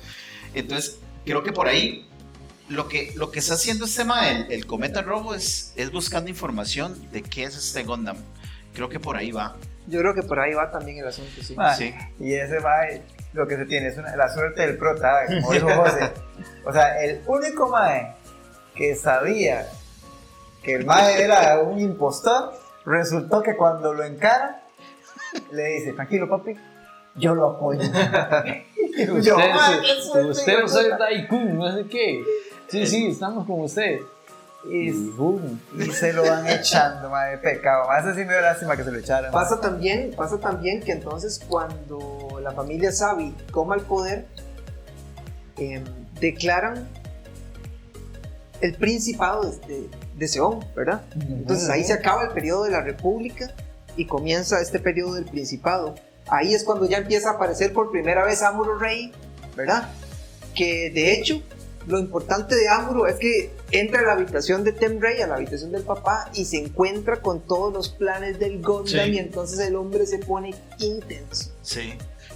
[0.55, 2.07] Entonces, creo que por ahí
[2.69, 6.29] lo que, lo que está haciendo este tema, el, el Cometa Rojo, es, es buscando
[6.29, 8.19] información de qué es este Gundam.
[8.75, 9.57] Creo que por ahí va.
[9.87, 11.55] Yo creo que por ahí va también el asunto, sí.
[11.57, 11.95] Ma, Sí.
[12.21, 15.71] Y ese mae, lo que se tiene es una- la suerte del prota, como dijo
[15.75, 16.13] José.
[16.67, 18.15] O sea, el único mae
[18.77, 19.67] que sabía
[20.63, 22.53] que el mae era un impostor,
[22.85, 24.63] resultó que cuando lo encara,
[25.53, 26.55] le dice, tranquilo papi,
[27.17, 27.81] yo lo apoyo.
[29.23, 30.97] Yo, "Ma, qué usted, suerte, usted no soy puta".
[30.99, 32.23] Daikun, no sé qué.
[32.69, 34.01] Sí, sí, estamos con usted.
[34.71, 35.61] Y, Y boom.
[35.79, 37.87] y se lo van echando, mae, pecado.
[37.89, 39.33] Más así me dio lástima que se lo echaran.
[39.33, 39.43] mae.
[39.43, 44.27] Pasa también, pasa también que entonces cuando la familia Sabi toma el poder,
[45.57, 45.85] em,
[46.21, 46.87] declaran
[48.61, 49.89] el principado de, de,
[50.23, 51.03] de Seón, ¿verdad?
[51.29, 53.53] Entonces ahí se acaba el periodo de la República
[53.97, 55.97] y comienza este periodo del Principado.
[56.29, 59.13] Ahí es cuando ya empieza a aparecer por primera vez Amuro Rey,
[59.57, 59.89] ¿verdad?
[60.55, 61.43] Que de hecho,
[61.89, 65.35] lo importante de Amuro es que entra a la habitación de Tem Rey, a la
[65.35, 69.11] habitación del papá, y se encuentra con todos los planes del Gundam Sí.
[69.15, 71.51] y entonces el hombre se pone intenso.
[71.63, 71.95] Sí.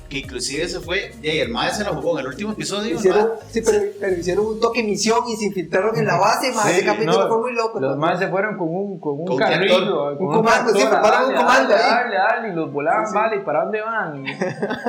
[0.09, 2.95] Que inclusive ese fue, y el mae se lo jugó en el último episodio.
[2.95, 6.67] Hicieron, sí, pero, pero hicieron un toque misión y se infiltraron en la base, más
[6.67, 7.81] Sí, ese capítulo no, fue muy loco.
[7.81, 10.81] Los más se fueron con un, con un Con un carrillo, con Un comando, sí,
[10.89, 11.91] prepararon un comando dale, ahí.
[11.91, 13.19] Dale, dale, y los volaban, Sí, sí.
[13.19, 14.25] vale, ¿y para dónde van?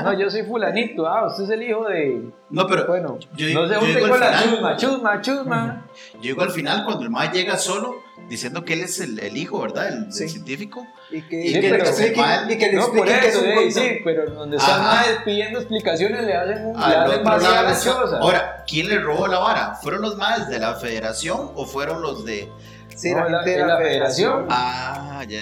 [0.03, 2.31] No, yo soy fulanito, ah, usted es el hijo de...
[2.49, 4.49] No, pero Bueno, yo- no se yo junte digo con al la final.
[4.53, 5.85] chusma, chusma, chusma.
[6.15, 7.95] yo digo al final cuando el mae llega solo,
[8.29, 9.87] diciendo que él es el, el hijo, ¿verdad?
[9.87, 10.27] El, Sí.
[10.27, 10.85] científico.
[11.11, 13.27] Y que, Sí, y que pero le expliquen, y que le No, por expliquen que
[13.27, 18.17] es eso, un eh, sí, pero donde están más pidiendo explicaciones le hacen, un, choza.
[18.19, 19.75] Ahora, ¿quién le robó la vara?
[19.81, 22.49] ¿Fueron los maes de la federación o fueron los de.?
[22.95, 24.47] Sí, No, la la- gente de de la, la federación.
[24.47, 24.47] federación.
[24.49, 25.41] Ah, ya.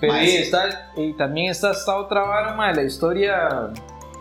[0.00, 0.36] Pero Mae, y, sí.
[0.38, 3.68] está, y también está esta otra vara, mae, la historia,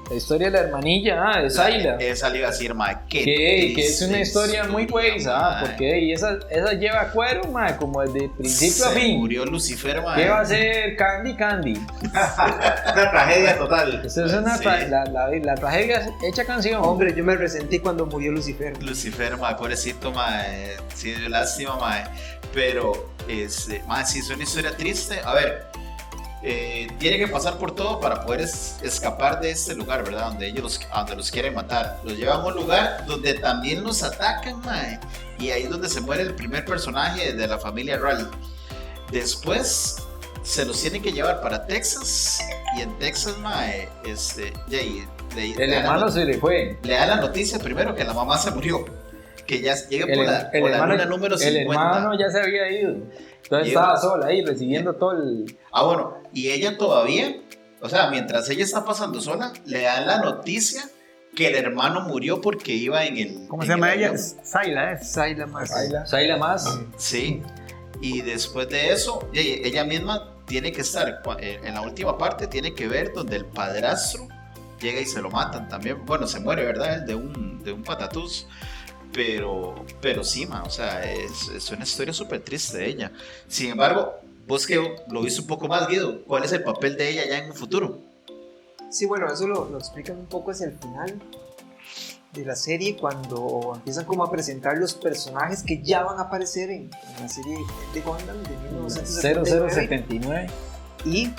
[0.09, 1.95] la historia de la hermanilla, ah, de Zayla.
[1.99, 2.97] Esa le iba a decir, mae.
[3.07, 5.65] qué Que, que es una historia muy buena, ah, mae.
[5.69, 9.17] porque y esa, esa lleva cuero, mae, como desde principio a fin.
[9.19, 10.23] murió Lucifer, mae.
[10.23, 11.73] ¿Qué va a ser Candy Candy?
[12.03, 14.01] Una tragedia total.
[14.05, 14.63] Esa es una Sí.
[14.63, 16.81] tra- la, la, la tragedia hecha canción.
[16.83, 18.81] Hombre, yo me resentí cuando murió Lucifer.
[18.81, 20.75] Lucifer, mae, pobrecito, mae.
[20.93, 22.03] Sí, lástima, mae.
[22.53, 25.19] Pero, este, mae, sí, es una historia triste.
[25.23, 25.67] A ver,
[26.43, 30.27] eh, tiene que pasar por todo para poder es- escapar de este lugar, ¿verdad?
[30.27, 31.99] Donde ellos los, donde los quieren matar.
[32.03, 34.99] Los llevan a un lugar donde también los atacan, mae.
[35.39, 38.27] Y ahí es donde se muere el primer personaje de la familia Raleigh.
[39.11, 39.97] Después
[40.43, 42.39] se los tienen que llevar para Texas.
[42.77, 46.77] Y en Texas, mae, este, ya, y le- le el la hermano se le fue.
[46.83, 48.85] le da la noticia primero que la mamá se murió.
[49.47, 51.63] Que ya llega El, por la, el por la hermano, luna número el 50.
[51.97, 52.95] hermano ya se había ido.
[53.49, 55.57] Entonces estaba sola ahí recibiendo todo el.
[55.71, 57.41] Ah, bueno, y ella todavía,
[57.81, 60.83] o sea, mientras ella está pasando sola, le dan la noticia
[61.35, 63.47] que el hermano murió porque iba en el.
[63.47, 64.17] ¿Cómo en se llama el ella?
[64.17, 65.13] Zayla es.
[65.13, 65.71] Zayla más.
[66.07, 66.79] Zayla más.
[66.97, 67.41] Sí.
[68.01, 72.75] Y después de eso, ella, misma tiene que estar, eh, en la última parte, tiene
[72.75, 74.27] que ver donde el padrastro
[74.79, 76.05] llega y se lo matan también.
[76.05, 77.01] Bueno, se muere, ¿verdad?
[77.01, 78.47] De un, de un patatús.
[79.13, 83.11] Pero, pero sí, ma, o sea, es, es una historia súper triste de ella.
[83.47, 84.13] Sin embargo,
[84.47, 84.75] vos que
[85.09, 87.55] lo viste un poco más, Guido, ¿cuál es el papel de ella ya en un
[87.55, 87.99] futuro?
[88.91, 91.19] Sí, bueno, eso lo, lo explican un poco hacia el final
[92.33, 96.69] de la serie, cuando empiezan como a presentar los personajes que ya van a aparecer
[96.69, 97.57] en, en la serie
[97.93, 99.69] de Gundam de 1979.
[99.69, 100.47] 0079.
[101.05, 101.29] Y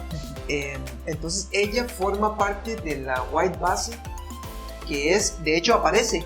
[0.48, 3.92] eh, entonces ella forma parte de la White Base,
[4.88, 6.24] que es, de hecho aparece,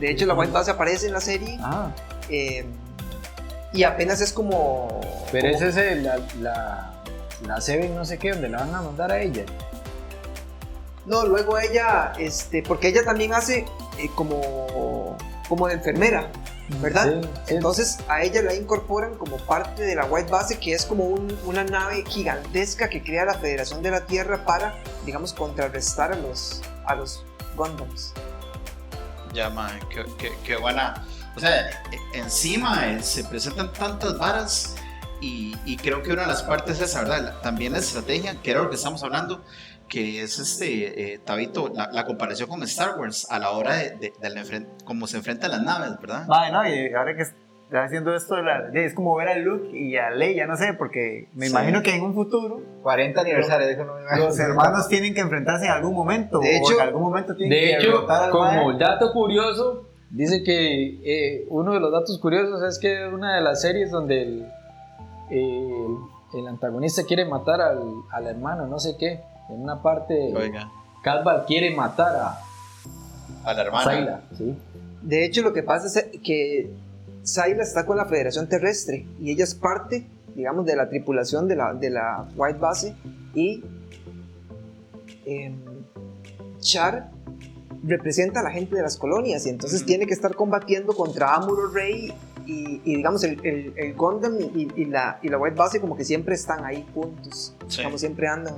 [0.00, 1.90] de hecho la White Base aparece en la serie Ah,
[2.28, 2.64] eh,
[3.72, 5.00] y apenas es como...
[5.30, 6.92] pero como- ese es el- la, la,
[7.46, 9.44] la Seven no sé qué, donde la van a mandar a ella.
[11.06, 13.64] No, luego ella, este, porque ella también hace
[13.98, 15.16] eh, como,
[15.48, 16.28] como de enfermera,
[16.80, 17.22] ¿verdad?
[17.22, 17.54] Sí, sí.
[17.54, 21.36] Entonces a ella la incorporan como parte de la White Base, que es como un-
[21.44, 24.74] una nave gigantesca que crea la Federación de la Tierra para,
[25.04, 27.24] digamos, contrarrestar a los, a los
[27.56, 28.12] Gundams.
[29.32, 29.50] Ya,
[29.88, 30.04] qué,
[30.44, 30.94] qué- buena.
[31.36, 31.70] O sea,
[32.14, 34.76] encima eh, se presentan tantas varas
[35.20, 37.22] y, creo que una de las partes es esa, ¿verdad?
[37.22, 39.44] La- también la estrategia, que era lo que estamos hablando,
[39.88, 44.12] que es este, eh, Tabito, la, la comparación con Star Wars a la hora de,
[44.20, 46.26] del enfren- cómo se enfrentan las naves, ¿verdad?
[46.26, 47.24] No, y ahora que
[47.72, 50.56] está haciendo esto, de la- de- es como ver a Luke y a Leia, no
[50.56, 51.52] sé, porque me Sí.
[51.52, 54.26] imagino que en un futuro 40 aniversario, dijo no me imagino.
[54.26, 56.38] los hermanos tienen que enfrentarse en algún momento.
[56.40, 60.98] De o hecho- en algún momento tienen De que hecho, como dato curioso, dice que
[61.02, 64.46] eh, uno de los datos curiosos es que una de las series donde el,
[65.30, 65.96] el,
[66.34, 67.80] el antagonista quiere matar al,
[68.10, 70.68] al hermano, no sé qué, en una parte, Oiga,
[71.02, 72.38] Calva quiere matar a
[73.44, 73.84] a la hermana.
[73.84, 74.56] Zayla, ¿sí?
[75.00, 76.70] De hecho, lo que pasa es que
[77.24, 81.56] Zayla está con la Federación Terrestre y ella es parte, digamos, de la tripulación de
[81.56, 82.94] la, de la White Base
[83.34, 83.62] y
[85.26, 85.56] em,
[86.60, 87.10] Char
[87.84, 91.68] representa a la gente de las colonias y entonces tiene que estar combatiendo contra Amuro
[91.68, 92.12] Rey
[92.46, 95.96] y, y, digamos el, el, el Gundam y, y la, y la White Base como
[95.96, 97.82] que siempre están ahí juntos, Sí.
[97.82, 98.54] como siempre andan.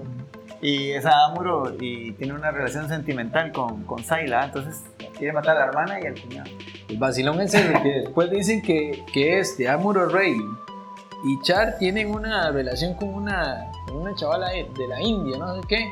[0.62, 4.82] Y esa Amuro y tiene una relación sentimental con, con Zayla, entonces
[5.18, 6.50] quiere matar a la hermana y al cuñado.
[6.88, 10.34] El vacilón es ese, que después dicen que, que este, Amuro Rey
[11.26, 15.54] y Char tienen una relación con una, con una chavala de, de la India, no
[15.56, 15.88] sé qué.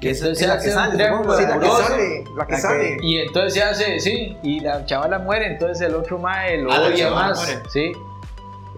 [0.00, 2.56] Que Es- entonces es la se que hace un triángulo la que sale, la que
[2.56, 2.96] sale.
[3.02, 6.80] Y entonces se hace, sí, y la chavala muere, entonces el otro mae lo Ah,
[6.88, 7.60] odia más, muere.
[7.70, 7.92] sí.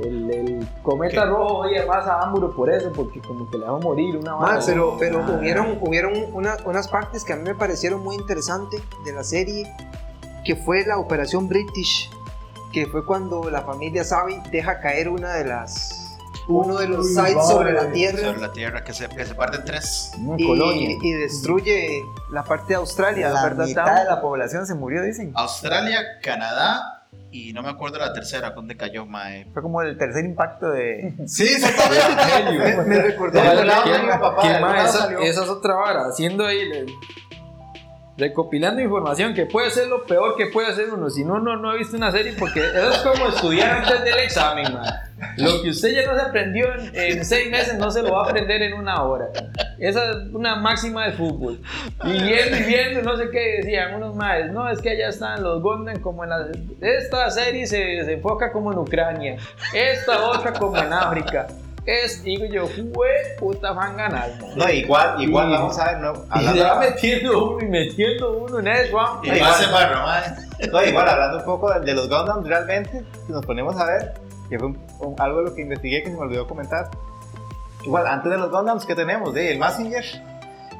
[0.03, 1.27] El, el cometa ¿Qué?
[1.29, 4.33] rojo odia más a Amuro por eso, porque como que le va a morir una
[4.35, 4.61] Ma, vara.
[4.67, 9.13] pero, pero hubieron, hubieron una- unas partes que a mí me parecieron muy interesantes de
[9.13, 9.73] la serie,
[10.45, 12.11] que fue la Operación British,
[12.73, 16.01] que fue cuando la familia Sabi deja caer una de las
[16.47, 19.57] uno de los sites sobre la Tierra Sobre la Tierra, que se, que se parte
[19.59, 20.13] en tres.
[20.45, 20.91] Colonia.
[20.91, 23.65] y, y destruye la parte de Australia, La ¿verdad?
[23.67, 25.33] mitad de la población se murió, dicen.
[25.37, 26.94] Australia, Canadá
[27.37, 29.47] y no me acuerdo la tercera, ¿dónde cayó, mae?
[29.53, 31.15] Fue como el tercer impacto de...
[31.27, 32.77] Sí, exactamente.
[32.77, 33.39] Me, me recordó
[34.85, 35.19] esa, salió.
[35.19, 36.87] esa es otra vara, haciendo ahí, le-
[38.17, 41.11] recopilando información que puede ser lo peor que puede hacer uno.
[41.11, 44.19] Si no, no, no ha visto una serie, porque eso es como estudiar antes del
[44.21, 44.85] examen, man.
[45.37, 48.23] Lo que usted ya no se aprendió en, en seis meses, no se lo va
[48.23, 49.27] a aprender en una hora.
[49.79, 51.61] Esa es una máxima de fútbol.
[52.05, 54.51] Y viendo y viendo, no sé qué decían unos más.
[54.53, 56.47] No, es que allá están los Golden como en la.
[56.81, 59.37] Esta serie se, se enfoca como en Ucrania,
[59.75, 61.47] esta otra como en África.
[61.87, 63.09] Es, digo yo, fue
[63.39, 64.31] puta van ganar.
[64.57, 67.69] No, igual, igual, Y- vamos a ver, no, Y hablando, se va metiendo uno y
[67.69, 69.21] metiendo uno en eso, ah.
[69.23, 69.39] Y en
[69.71, 70.23] barro, mae.
[70.73, 74.15] no, igual, hablando un poco de, de los Gundams, realmente, si nos ponemos a ver,
[74.49, 76.91] que fue un- un- algo de lo que investigué que se me olvidó comentar.
[77.83, 79.35] Igual, antes de los Gundams, ¿qué tenemos?
[79.35, 80.05] De el Messenger,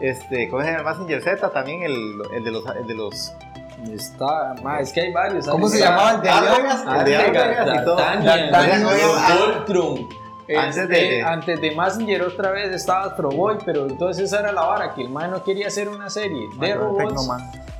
[0.01, 1.51] este, ¿cómo se llama el Messenger Z?
[1.53, 3.33] También el, el de los, el de los
[3.93, 5.47] Está, ma, es que hay varios.
[5.47, 7.97] ¿Cómo se llamaba el de Arvegas, Ah, el de Arvegas y todo.
[9.47, 10.09] Voltron.
[10.57, 14.41] Antes Este, de- de- antes de Messenger otra vez estaba Astro Boy, pero entonces esa
[14.41, 17.29] era la vara, que el man no quería hacer una serie de robots.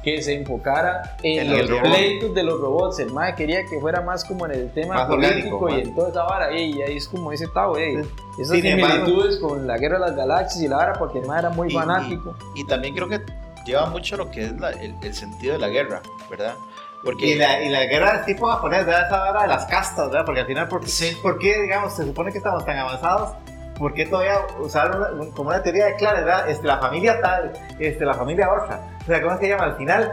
[0.05, 2.99] Que se enfocara en En los pleitos de los robots.
[2.99, 5.95] El man quería que fuera más como en el tema Más político orgánico, y en
[5.95, 6.53] toda esa vara.
[6.57, 7.97] Y ahí es como ese Tao, ey.
[8.39, 11.27] Esas Sin embargo- similitudes con la guerra de las galaxias y la vara, porque el
[11.27, 12.37] man era muy Y- fanático.
[12.55, 13.21] Y, y también creo que
[13.65, 16.55] lleva mucho lo que es la- el, el sentido de la guerra, ¿verdad?
[17.03, 19.07] Porque Y la, y la guerra tipo japonés, ¿verdad?
[19.07, 20.25] Esa vara de las castas, ¿verdad?
[20.25, 21.17] Porque al final, ¿por, Sí.
[21.23, 23.37] ¿por qué, digamos, se supone que estamos tan avanzados?
[23.79, 26.49] ¿Por qué todavía usar una- un- como una teoría de claves, ¿verdad?
[26.49, 28.94] Este, la familia tal, este, la familia otra.
[29.05, 29.65] O sea, ¿cómo es que llama?
[29.65, 30.13] Al final,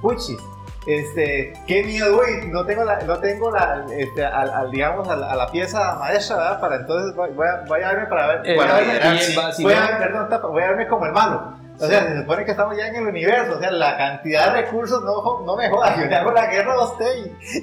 [0.00, 0.38] puchis.
[0.86, 5.16] Este, qué miedo, uy, no tengo la, no tengo la, este, al, al, digamos, a
[5.16, 6.60] la, a la pieza maestra, ¿verdad?
[6.60, 9.18] Para entonces, voy, a, voy a verme para ver, Eh, voy, a verme,
[9.52, 9.62] sí.
[9.64, 11.52] voy a perdón, tapa, voy a verme como el malo.
[11.80, 14.62] O sea, se supone que estamos ya en el universo, o sea, la cantidad de
[14.62, 17.06] recursos no, no me joda, yo le hago la guerra a usted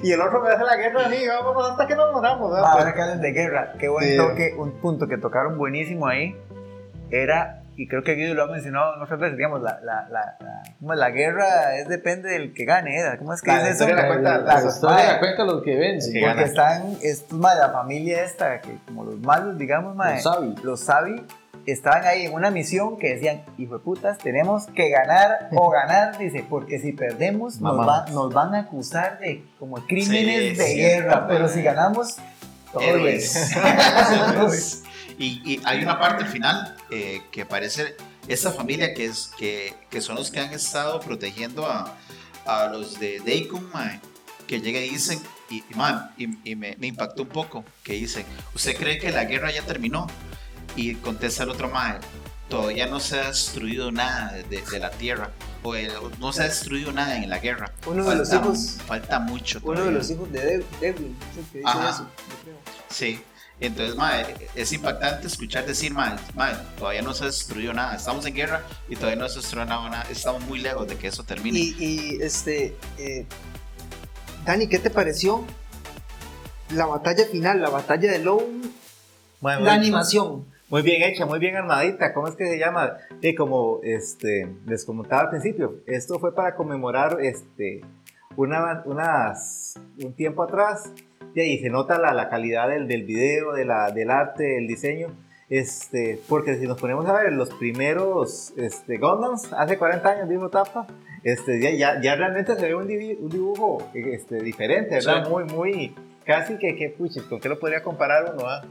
[0.02, 2.50] y, y el otro me hace la guerra a mí, vamos hasta que nos moramos,
[2.50, 2.64] ¿verdad?
[2.66, 4.16] Ah, ahora que de guerra, qué buen Sí.
[4.16, 6.34] toque, un punto que tocaron buenísimo ahí
[7.10, 10.62] era, y creo que Guido lo ha mencionado muchas veces, digamos, la, la, la, la,
[10.80, 10.98] ¿cómo es?
[10.98, 13.04] la guerra es depende del que gane, ¿eh?
[13.18, 13.88] ¿cómo es que La dice eso?
[13.94, 16.12] la cuenta- La la- historia la cuenta los que vencen.
[16.14, 16.46] Que Porque gana.
[16.46, 20.54] están, estos, la familia esta, que como los malos, digamos, Los Sabi.
[20.62, 21.22] los Sabi,
[21.66, 26.16] estaban ahí en una misión que decían, hijo de putas, tenemos que ganar o ganar,
[26.16, 30.64] dice, porque si perdemos nos, va- nos van a acusar de como crímenes Sí, de
[30.64, 30.76] sí.
[30.76, 32.16] guerra, pero si ganamos,
[32.72, 32.94] todo bien.
[32.98, 33.52] Héroes.
[34.32, 34.82] Héroes.
[35.18, 37.96] Y, y hay una parte final eh, que parece
[38.28, 41.96] esta familia que es que, que son los que han estado protegiendo a,
[42.44, 44.00] a los de Deacon, mae,
[44.46, 48.24] que llegan y dicen, y, y, y- y me, me impactó un poco, que dicen,
[48.54, 50.06] ¿usted cree que la guerra ya terminó?
[50.74, 51.98] Y contesta el otro mae,
[52.48, 55.30] todavía no se ha destruido nada de, de la tierra,
[55.62, 57.72] o el- no se ha destruido nada en la guerra.
[57.86, 59.60] Uno de los Falta- hijos- Falta mucho.
[59.62, 59.98] Uno de todavía".
[59.98, 60.54] los hijos de
[61.88, 62.58] eso, yo creo.
[62.90, 63.20] Sí.
[63.58, 67.96] Entonces, mae, es impactante escuchar decir, mae, mae, todavía no se ha destruido nada.
[67.96, 70.02] Estamos en guerra y todavía no se ha destruido nada.
[70.10, 71.58] Estamos muy lejos de que eso termine.
[71.58, 73.24] Y, y, este, eh,
[74.44, 75.44] Dani, ¿qué te pareció
[76.74, 78.62] la batalla final, la batalla de Lone,
[79.40, 80.44] Bueno, la muy- animación?
[80.68, 82.12] Muy bien hecha, muy bien armadita.
[82.12, 82.94] ¿Cómo es que se llama?
[83.22, 87.82] Eh, como este, les comentaba al principio, esto fue para conmemorar este,
[88.36, 90.90] una, unas, un tiempo atrás.
[91.36, 94.66] Y ahí se nota la, la calidad del, del video, de la, del arte, del
[94.66, 95.08] diseño.
[95.50, 100.48] Este, porque si nos ponemos a ver los primeros este, Gundams, hace 40 años, dijo
[100.48, 100.86] Tapa,
[101.22, 105.24] este, ya, ya, ya realmente se ve un, divi- un dibujo este, diferente, ¿verdad?
[105.24, 105.30] Sí.
[105.30, 108.48] Muy, muy, casi que, que puchis, ¿con qué lo podría comparar uno?
[108.48, 108.64] ah?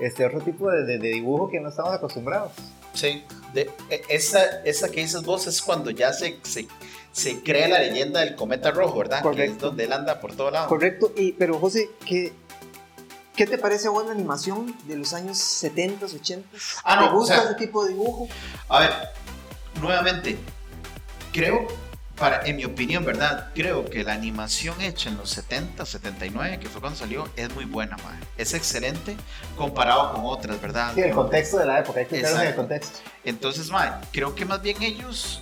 [0.00, 2.52] este otro tipo de, de- de dibujo que no estamos acostumbrados.
[2.94, 3.22] Sí.
[3.52, 6.66] De, e- esa, esa que dices vos es cuando ya se, se,
[7.16, 9.22] se crea la leyenda del cometa rojo, ¿verdad?
[9.22, 9.66] Que es Correcto.
[9.68, 10.68] donde él anda por todo lado.
[10.68, 12.30] Correcto, y, pero José, ¿qué,
[13.34, 16.46] ¿qué te parece a vos la animación de los años 70, 80?
[16.84, 18.28] Ah, no, ¿Te gusta o sea- ese tipo de dibujo?
[18.68, 18.90] A ver,
[19.80, 20.36] nuevamente,
[21.32, 21.66] creo,
[22.16, 23.50] para, en mi opinión, ¿verdad?
[23.54, 27.64] Creo que la animación hecha en los 70, 79, que fue cuando salió, es muy
[27.64, 28.18] buena, mae.
[28.36, 29.16] Es excelente
[29.56, 30.92] comparado con otras, ¿verdad?
[30.94, 32.98] Sí, el contexto de la época, hay que en el contexto.
[33.24, 35.40] Entonces, mae, creo que más bien ellos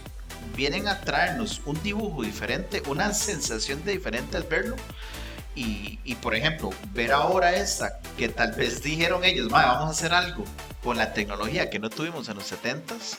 [0.57, 4.77] vienen a traernos un dibujo diferente, una sensación de diferente al verlo.
[5.57, 10.13] Y, y, por ejemplo, ver ahora esta, que tal vez dijeron ellos, vamos a hacer
[10.13, 10.45] algo
[10.83, 13.19] con la tecnología que no tuvimos en los 70s.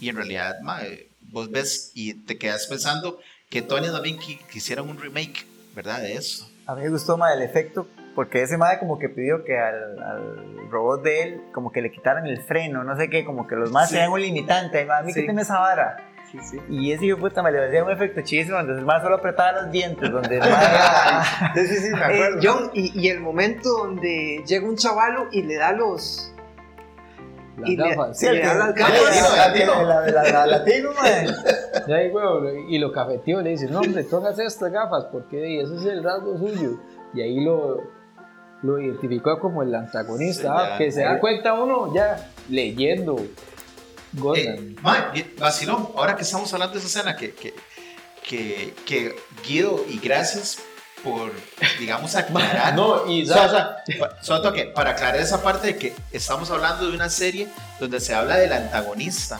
[0.00, 4.88] Y en realidad, mae, vos ves y te quedas pensando que Tony también qui- quisieran
[4.88, 5.46] un remake,
[5.76, 6.00] ¿verdad?
[6.00, 6.50] De eso.
[6.66, 10.02] A mí me gustó más el efecto porque ese madre como que pidió que al,
[10.02, 13.54] al robot de él como que le quitaran el freno, no sé qué, como que
[13.54, 13.94] los más Sí.
[13.94, 15.20] tenían un limitante, a mí Sí.
[15.20, 15.98] quíteme esa vara.
[16.32, 16.58] Sí, sí.
[16.68, 19.16] Y ese hijo de puta me le hacía un efecto chiste donde el más solo
[19.16, 21.22] apretaba los dientes, donde el mae-
[21.54, 22.38] Sí, sí, sí, me Eh, acuerdo.
[22.42, 26.32] John, y, y el momento donde llega un chavalo y le da los.
[27.58, 28.18] Las y le- gafas.
[28.18, 29.36] Sí, el le da las gafas.
[29.36, 29.70] latino,
[30.46, 30.90] latino.
[31.86, 35.76] Y ahí, huevo, y lo cafeteó, le dice, no hombre, póngase estas gafas, porque ese
[35.76, 36.80] es el rasgo suyo.
[37.14, 37.82] Y ahí lo,
[38.62, 40.78] lo identificó como el antagonista, Sí, ah, ya.
[40.78, 42.16] que se da cuenta uno ya
[42.48, 43.16] leyendo
[44.16, 44.44] Gordon.
[44.70, 47.54] Eh, mae, bien, vacilón, ahora que estamos hablando de esa escena, que, que,
[48.28, 50.58] que, que Guido, y gracias
[51.04, 51.30] por,
[51.78, 52.74] digamos, aclarar.
[52.74, 55.94] no, y sea, o sea, pa- solo tengo que, para aclarar esa parte de que
[56.12, 57.48] estamos hablando de una serie
[57.78, 59.38] donde se habla del antagonista.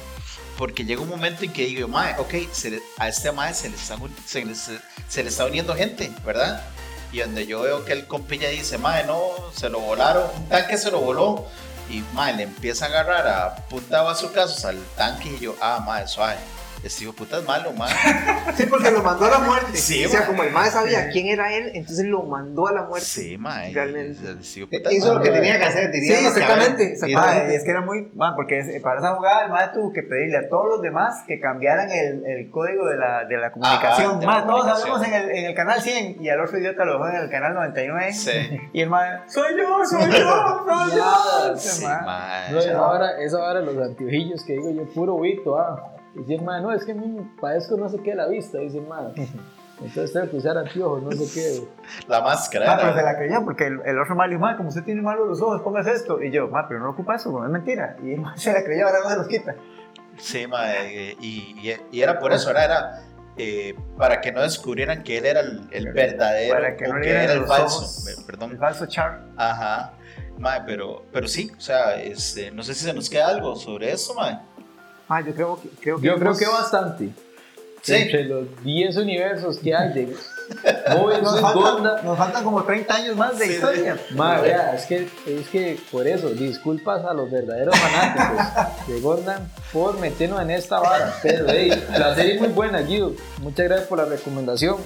[0.59, 3.69] Porque llega un momento en que digo, mae, ok, se le- a este mae se
[3.69, 6.63] le, está, se, le, se le está uniendo gente, ¿verdad?
[7.13, 9.21] Y donde yo veo que el compilla dice, mae, no,
[9.55, 11.47] se lo volaron, un tanque se lo voló.
[11.89, 15.83] Y mae, le empieza a agarrar a punta de bazucazos al tanque y yo, ah,
[15.85, 16.39] mae, suave.
[16.87, 17.91] Este hijo puta es malo, mae.
[18.57, 19.77] Sí, porque lo mandó a la muerte.
[19.77, 20.29] Sí, o sea, man.
[20.29, 23.07] como el mae sabía quién era él, entonces lo mandó a la muerte.
[23.07, 23.73] Sí, mae.
[23.73, 24.21] Realmente.
[24.23, 26.21] Hijo de puta es Hizo lo que tenía que hacer, Sí, diría.
[26.29, 26.85] exactamente.
[26.85, 27.57] Mae, exactamente.
[27.57, 30.39] es que era muy, man, porque es- para esa jugada el mae tuvo que pedirle
[30.39, 34.21] a todos los demás que cambiaran el, el código de la, de la comunicación.
[34.21, 34.95] de la Mae, todos comunicación.
[34.95, 37.31] hablamos en el, en el canal 100 y al otro idiota lo dejó en el
[37.31, 38.13] canal 99.
[38.13, 38.31] Sí.
[38.73, 41.57] Y el mae, soy yo, soy yo, soy yo.
[41.57, 42.03] Sí, mae.
[42.05, 42.53] mae.
[42.53, 45.93] No, esa hora, esa hora los anteojillos que digo yo, puro vito, ah.
[46.17, 48.79] Dice el man, no, es que me padezco no sé qué de la vista, dice
[48.79, 49.13] el man.
[49.79, 51.69] Entonces tengo que usar anteojos, no sé qué.
[52.09, 52.73] La máscara.
[52.73, 54.83] Ah, pero se la creyó porque el, el otro mae le dijo, mae, como usted
[54.85, 56.23] tiene malos los ojos, póngase esto.
[56.23, 57.97] Y yo, mae, pero no ocupa eso, es mentira.
[58.03, 59.55] Y el mae se la creyó, ahora no se los quita.
[60.17, 63.03] Sí, mae, eh, y, y- y era por eso, era, era
[63.37, 67.01] eh, para que no descubrieran que él era el, el verdadero Para que o no
[67.03, 67.77] que le era el falso.
[67.81, 68.09] ojos.
[68.09, 68.57] eh, El Perdón.
[68.59, 69.27] falso Char.
[69.37, 69.93] Ajá.
[70.39, 73.93] Mae, pero, pero sí, o sea, este, no sé si se nos queda algo sobre
[73.93, 74.39] eso, mae.
[75.09, 75.69] Ah, yo creo que.
[75.81, 77.11] Creo que Yo creo que bastante.
[77.83, 77.95] Sí.
[77.95, 80.17] Entre los 10 universos que hay de
[80.97, 82.03] Mobius, Nos faltan, Gonda.
[82.03, 83.97] nos faltan como 30 años más de Sí, historia.
[84.11, 89.53] Ma, vea, es que, es que por eso, disculpas a los verdaderos fanáticos de Gordon
[89.73, 91.15] por meternos en esta vara.
[91.23, 93.13] Pero hey, la serie es muy buena, Guido.
[93.41, 94.77] Muchas gracias por la recomendación.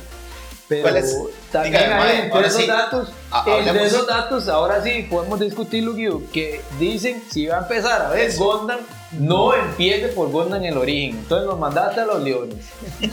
[0.68, 1.16] Pero ¿Cuál es?
[1.50, 2.66] también Dígame, hay entre esos sí.
[2.66, 3.12] datos,
[3.46, 8.10] entre esos datos, ahora sí podemos discutirlo, Guido, que dicen si va a empezar a
[8.10, 8.66] ver Eso.
[9.12, 11.16] No empiece por Gondam el origen.
[11.18, 12.56] Entonces nos mandaste a los leones.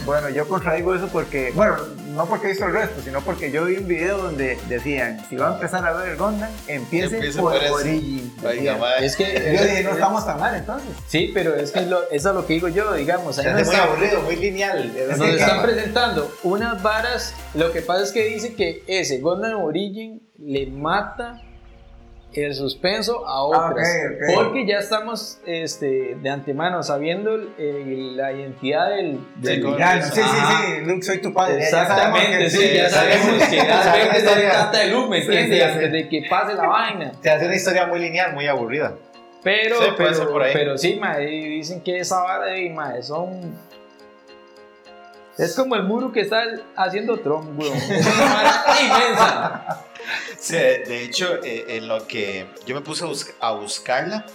[0.05, 1.75] Bueno, yo contradigo eso porque, bueno,
[2.13, 5.35] no porque he visto el resto, sino porque yo vi un video donde decían, si
[5.35, 7.71] va a empezar a ver el Gundam, empiece, Empiece por, por ese.
[7.71, 8.33] Origin.
[8.45, 8.97] Oiga.
[8.99, 9.25] Es que
[9.57, 10.89] Yo dije, no estamos tan mal entonces.
[11.07, 13.37] Sí, pero es que lo- eso es lo que digo yo, digamos.
[13.39, 14.93] Ahí Se nos hace muy aburrido, muy lineal.
[14.95, 17.33] Es Nos que- están presentando unas varas.
[17.55, 21.41] Lo que pasa es que dice que ese Gundam Origin le mata
[22.43, 23.87] el suspenso a otras.
[23.87, 24.35] ok, ok.
[24.35, 29.19] Porque ya estamos este, de antemano sabiendo la identidad del.
[29.37, 31.59] del Ya, sí, sí, sí, Luke, soy tu padre.
[31.59, 34.49] ya Exactamente, que sí, ya sabemos que realmente se ya.
[34.51, 35.63] trata de Luke, ¿me entiendes?
[35.63, 37.11] Antes de que pase la vaina.
[37.21, 38.93] Se hace una historia muy lineal, muy aburrida.
[39.43, 40.51] Pero, Sí, pero, por ahí.
[40.53, 43.55] pero sí, dicen que esa vara de mae, son.
[45.37, 46.41] Es como el muro que está
[46.75, 47.77] haciendo Trump, weón.
[47.89, 49.83] Es una vara inmensa.
[50.39, 54.25] Sí, de hecho, eh, en lo que yo me puse a, bus- a buscarla,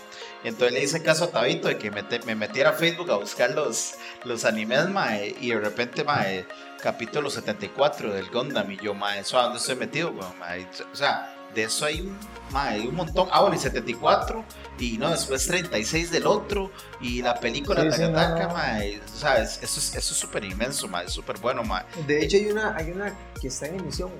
[0.44, 3.94] entonces le hice caso a Tabito de que me metiera a Facebook a buscar los,
[4.24, 6.46] los animes, mae, y de repente, mae,
[6.82, 10.10] capítulo 74 del Gundam, y yo, mae, ¿eso a dónde estoy metido?
[10.10, 10.66] weón, mae?
[10.92, 12.18] O sea, de eso hay un,
[12.50, 13.28] mae, hay un montón.
[13.30, 14.44] Ah, bueno, y 74,
[14.80, 18.54] y no, después 36 del otro, y la película Sí, sí, Takataka, no.
[18.54, 21.84] mae, o sea, es eso es súper inmenso, mae, es súper bueno, mae.
[22.06, 24.10] De hecho, hay una, hay una que está en emisión.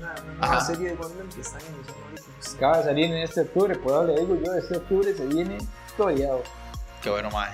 [0.00, 2.56] Una, una nueva serie de Gundam que está en emisión ahorita.
[2.56, 5.58] Acaba de salir en este octubre, por ahora le digo yo, este octubre se viene
[5.96, 6.42] toreado.
[7.02, 7.52] Qué bueno, mae.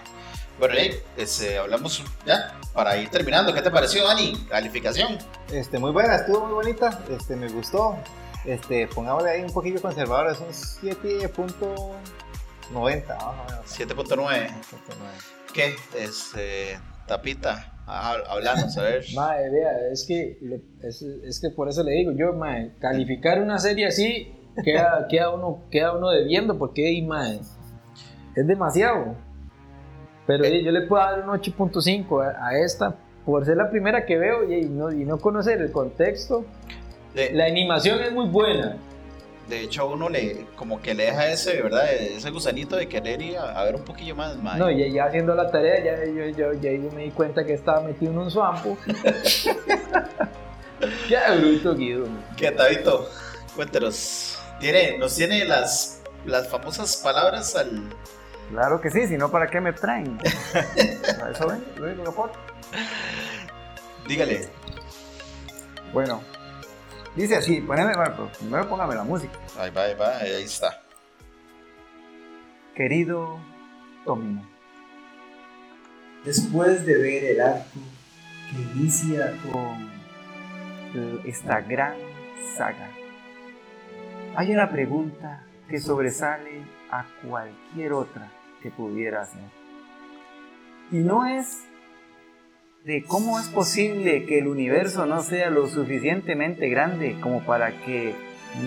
[0.60, 3.52] Bueno, hey, este, hablamos ya para ir terminando.
[3.52, 4.46] ¿Qué te pareció, Dani?
[4.48, 5.18] Calificación.
[5.50, 7.00] Este, muy buena, estuvo muy bonita.
[7.10, 7.98] Este, me gustó.
[8.44, 10.52] Este, pongámosle ahí un poquillo conservador, es un
[10.88, 11.96] 7.90,
[12.70, 13.66] más o menos.
[13.66, 14.50] 7.9.
[15.52, 15.76] ¿Qué?
[15.96, 16.78] Este,
[17.08, 17.75] tapita.
[17.86, 19.04] Ah, Hablanos, a ver.
[19.14, 20.38] Mae, vea, es que,
[20.82, 24.32] es, es que por eso le digo yo, mae, calificar una serie así
[24.64, 27.40] queda, queda, uno, queda uno debiendo porque, mae,
[28.34, 29.14] es demasiado.
[30.26, 34.04] Pero ey, yo le puedo dar un 8.5 a, a esta por ser la primera
[34.04, 36.44] que veo y, y no, y no conocer el contexto.
[37.14, 38.76] De, La animación es muy buena.
[39.48, 41.92] De hecho, a uno le, como que le deja ese, ¿verdad?
[41.92, 44.58] Ese gusanito de querer ir a, a ver un poquillo más, mae.
[44.58, 47.54] No, y ya haciendo la tarea, ya, yo, yo, ya yo me di cuenta que
[47.54, 48.76] estaba metido en un swampo.
[51.08, 52.08] ya bruto, Guido.
[52.36, 53.08] ¿Qué, Tabito?
[53.54, 54.38] Cuéntanos.
[54.58, 57.84] ¿Tiene, ¿Nos tiene las, las famosas palabras al.
[58.50, 60.18] Claro que sí, si no, ¿para qué me traen?
[61.30, 61.46] Eso
[61.78, 62.32] ven, lo.
[64.08, 64.48] Dígale.
[65.92, 66.20] Bueno,
[67.16, 69.38] dice así, poneme, bueno, pero primero póngame la música.
[69.58, 70.82] Ahí va, ahí va, ahí está.
[72.74, 73.38] Querido
[74.04, 74.46] Tomino,
[76.24, 77.80] después de ver el arco
[78.50, 79.90] que inicia con
[81.24, 81.96] esta gran
[82.56, 82.90] saga,
[84.36, 88.30] hay una pregunta que sobresale a cualquier otra
[88.62, 89.42] que pudiera hacer.
[90.92, 91.64] Y no es
[92.86, 98.14] de cómo es posible que el universo no sea lo suficientemente grande como para que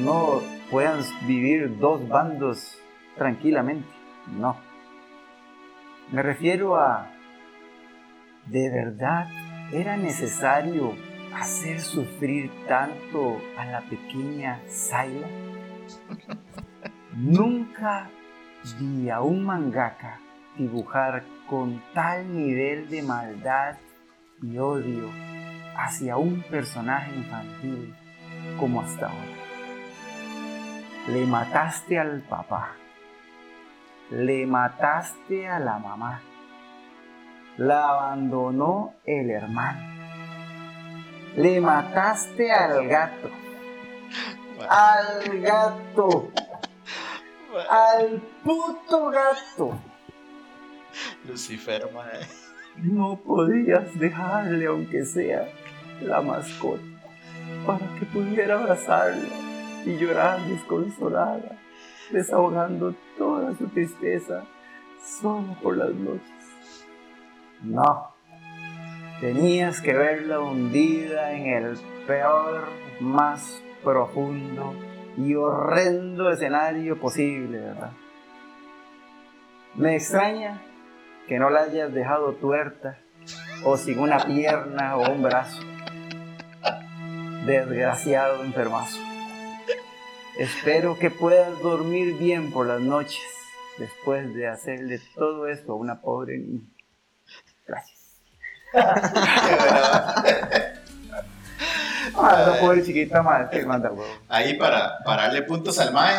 [0.04, 2.78] no puedan vivir dos bandos
[3.16, 3.88] tranquilamente.
[4.38, 4.58] No.
[6.12, 7.10] Me refiero a,
[8.48, 9.30] ¿de verdad
[9.72, 10.96] era necesario
[11.34, 15.28] hacer sufrir tanto a la pequeña Sayla?
[17.16, 18.10] Nunca
[18.82, 20.20] vi a un mangaka
[20.58, 23.78] dibujar con tal nivel de maldad
[24.42, 25.10] y odio
[25.76, 27.96] hacia un personaje infantil
[28.60, 29.40] como hasta ahora.
[31.08, 32.76] Le mataste al papá,
[34.12, 36.22] le mataste a la mamá,
[37.58, 39.82] la abandonó el hermano,
[41.36, 43.30] le mataste al gato,
[44.70, 46.32] al gato,
[47.70, 49.80] al puto gato.
[51.26, 52.39] Lucifer, mae.
[52.84, 55.50] No podías dejarle, aunque sea
[56.02, 56.82] la mascota,
[57.66, 59.28] para que pudiera abrazarla
[59.86, 61.58] y llorar desconsolada,
[62.12, 64.46] desahogando toda su tristeza
[65.04, 66.86] solo por las noches.
[67.62, 68.12] No,
[69.20, 71.78] tenías que verla hundida en el
[72.08, 72.70] peor,
[73.02, 74.74] más profundo
[75.18, 77.92] y horrendo escenario posible, ¿verdad?
[79.76, 80.62] Me extraña
[81.30, 82.98] que no la hayas dejado tuerta
[83.64, 85.62] o sin una pierna o un brazo.
[87.46, 88.98] Desgraciado enfermazo.
[90.40, 93.22] Espero que puedas dormir bien por las noches
[93.78, 96.68] después de hacerle todo esto a una pobre niña.
[97.68, 98.22] Gracias.
[102.16, 104.12] Ah, pobre chiquita madre manda huevo.
[104.28, 106.16] Ahí para, para darle puntos al mae,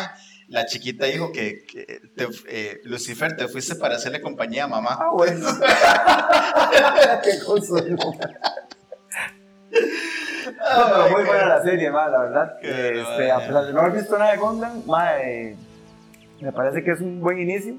[0.51, 4.97] la chiquita dijo que, que te- eh, Lucifer, te fuiste para hacerle compañía a mamá.
[4.99, 5.47] Ah, bueno.
[7.23, 7.97] Qué consuelo.
[9.71, 12.57] No, pero muy buena la serie, ma, la verdad.
[12.61, 13.33] Este, bueno.
[13.35, 15.55] a pesar de no haber visto nada de Gundam, ma, eh,
[16.41, 17.75] me parece que es un buen inicio.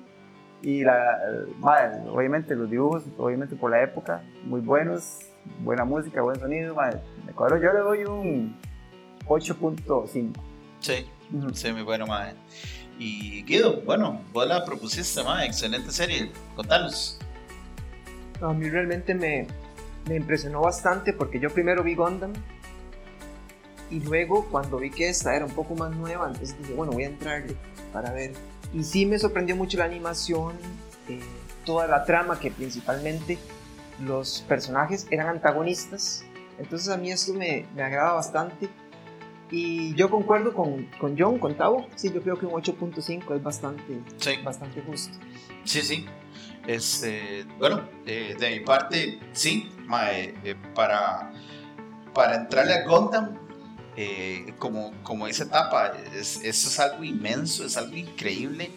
[0.63, 1.19] Y la,
[1.59, 5.19] ma, obviamente los dibujos, obviamente por la época, muy buenos,
[5.61, 6.75] buena música, buen sonido.
[6.75, 6.91] ma,
[7.27, 8.57] me cuadro, yo le doy un
[9.27, 10.33] 8.5.
[10.81, 11.55] Sí, Ujú.
[11.55, 12.35] sí, muy bueno, mae.
[12.99, 16.31] Y Guido, bueno, vos la propusiste, mae, excelente serie.
[16.55, 17.19] Contanos.
[18.41, 19.47] A mí realmente me,
[20.09, 22.33] me impresionó bastante porque yo primero vi Gundam
[23.91, 27.05] y luego cuando vi que esta era un poco más nueva, entonces dije, bueno, voy
[27.05, 27.55] a entrarle
[27.93, 28.33] para ver.
[28.73, 30.55] Y sí me sorprendió mucho la animación,
[31.09, 31.21] eh,
[31.67, 33.39] toda la trama, que principalmente
[34.03, 36.25] los personajes eran antagonistas.
[36.59, 38.69] Entonces a mí esto me, me agrada bastante.
[39.53, 41.87] Y yo concuerdo con, con John, con Tavo.
[41.95, 45.17] Sí, yo creo que un 8.5 es bastante, Sí, bastante justo.
[45.65, 46.07] sí, sí.
[46.67, 51.33] Este, bueno, eh, de mi parte, sí, mae, eh, para,
[52.15, 53.37] para entrarle a Gundam,
[53.97, 58.71] eh, como, como esa etapa, es, eso es algo inmenso, es algo increíble.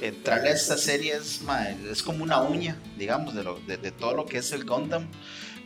[0.00, 3.90] Entrarle a esta serie es, mae, es como una uña, digamos, de, lo- de, de
[3.90, 5.08] todo lo que es el Gundam,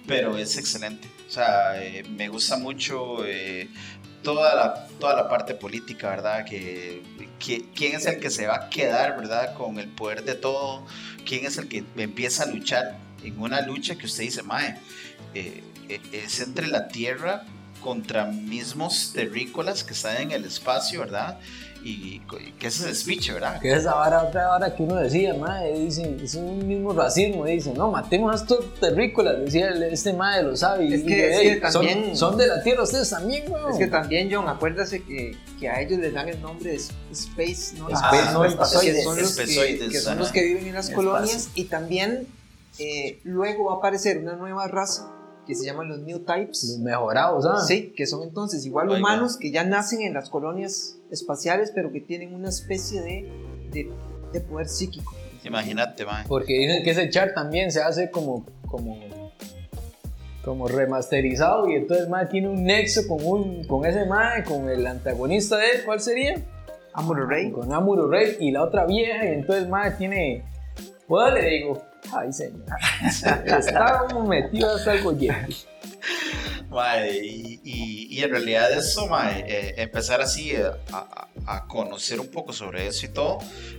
[0.07, 1.09] pero es excelente.
[1.29, 3.69] O sea, eh, me gusta mucho eh,
[4.25, 6.45] toda, la, toda la parte política, ¿verdad?
[6.45, 7.03] Que,
[7.39, 9.55] quién es el que se va a quedar, ¿verdad?
[9.55, 10.85] Con el poder de todo,
[11.25, 14.77] quién es el que empieza a luchar en una lucha que usted dice, Mae,
[15.35, 17.45] eh, eh, es entre la Tierra
[17.81, 21.39] contra mismos terrícolas que están en el espacio, ¿verdad?
[21.87, 23.61] Y, y que ese es el speech, ¿verdad?
[23.61, 27.75] Que esa vara, otra vara que uno decía, madre, dicen, es un mismo racismo, dicen,
[27.75, 30.87] no, matemos a estos terrícolas, decía el- este madre, lo sabe.
[30.87, 33.11] y- Es y que- yo, es "Ey, que son- también- son, de la tierra ustedes
[33.11, 33.71] también, weón.
[33.73, 37.77] Es que también, John, acuérdase que, que a ellos les dan el nombre de Space,
[37.77, 37.91] ¿no?
[37.91, 39.03] Space, Ah, no, que son, los que,
[40.01, 41.11] son los que viven en las Espacio.
[41.11, 42.27] colonias y también
[42.79, 45.09] eh, luego va a aparecer una nueva raza
[45.47, 46.79] que se llaman los New Los Types.
[46.81, 47.61] mejorados, ¿ah?
[47.61, 48.99] Sí, que son entonces igual Oiga.
[48.99, 53.31] humanos que ya nacen en las colonias espaciales, pero que tienen una especie de,
[53.71, 53.91] de,
[54.33, 55.13] de poder psíquico.
[55.45, 56.25] Imagínate, Mae.
[56.27, 58.99] Porque dicen que ese char también se hace como, como
[60.45, 64.87] como remasterizado y entonces mae tiene un nexo con un con ese mae, con el
[64.87, 66.35] antagonista de él, ¿cuál sería?
[66.93, 67.51] Amuro Rey.
[67.51, 70.45] Con Amuro Rey y la otra vieja y entonces mae tiene
[71.07, 71.83] pues le digo,
[72.13, 72.65] ay señor,
[73.59, 75.55] estábamos metidos hasta el gollete.
[76.69, 82.19] Mae, y, y- y en realidad eso, mae, eh, empezar así a, a- a conocer
[82.21, 83.39] un poco sobre eso y todo,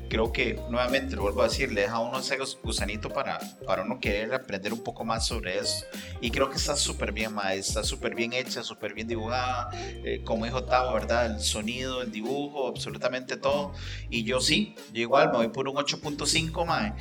[0.09, 3.39] creo que nuevamente lo vuelvo a decir, le deja a uno ese gus- gusanito para,
[3.65, 5.85] para uno querer aprender un poco más sobre eso.
[6.21, 9.69] Y creo que está súper bien, mae, está súper bien hecha, súper bien dibujada,
[10.03, 11.25] eh, como dijo Tavo, ¿verdad?
[11.27, 13.73] El sonido, el dibujo, absolutamente todo.
[14.09, 16.93] Y yo sí, yo igual me voy por un 8.5, mae,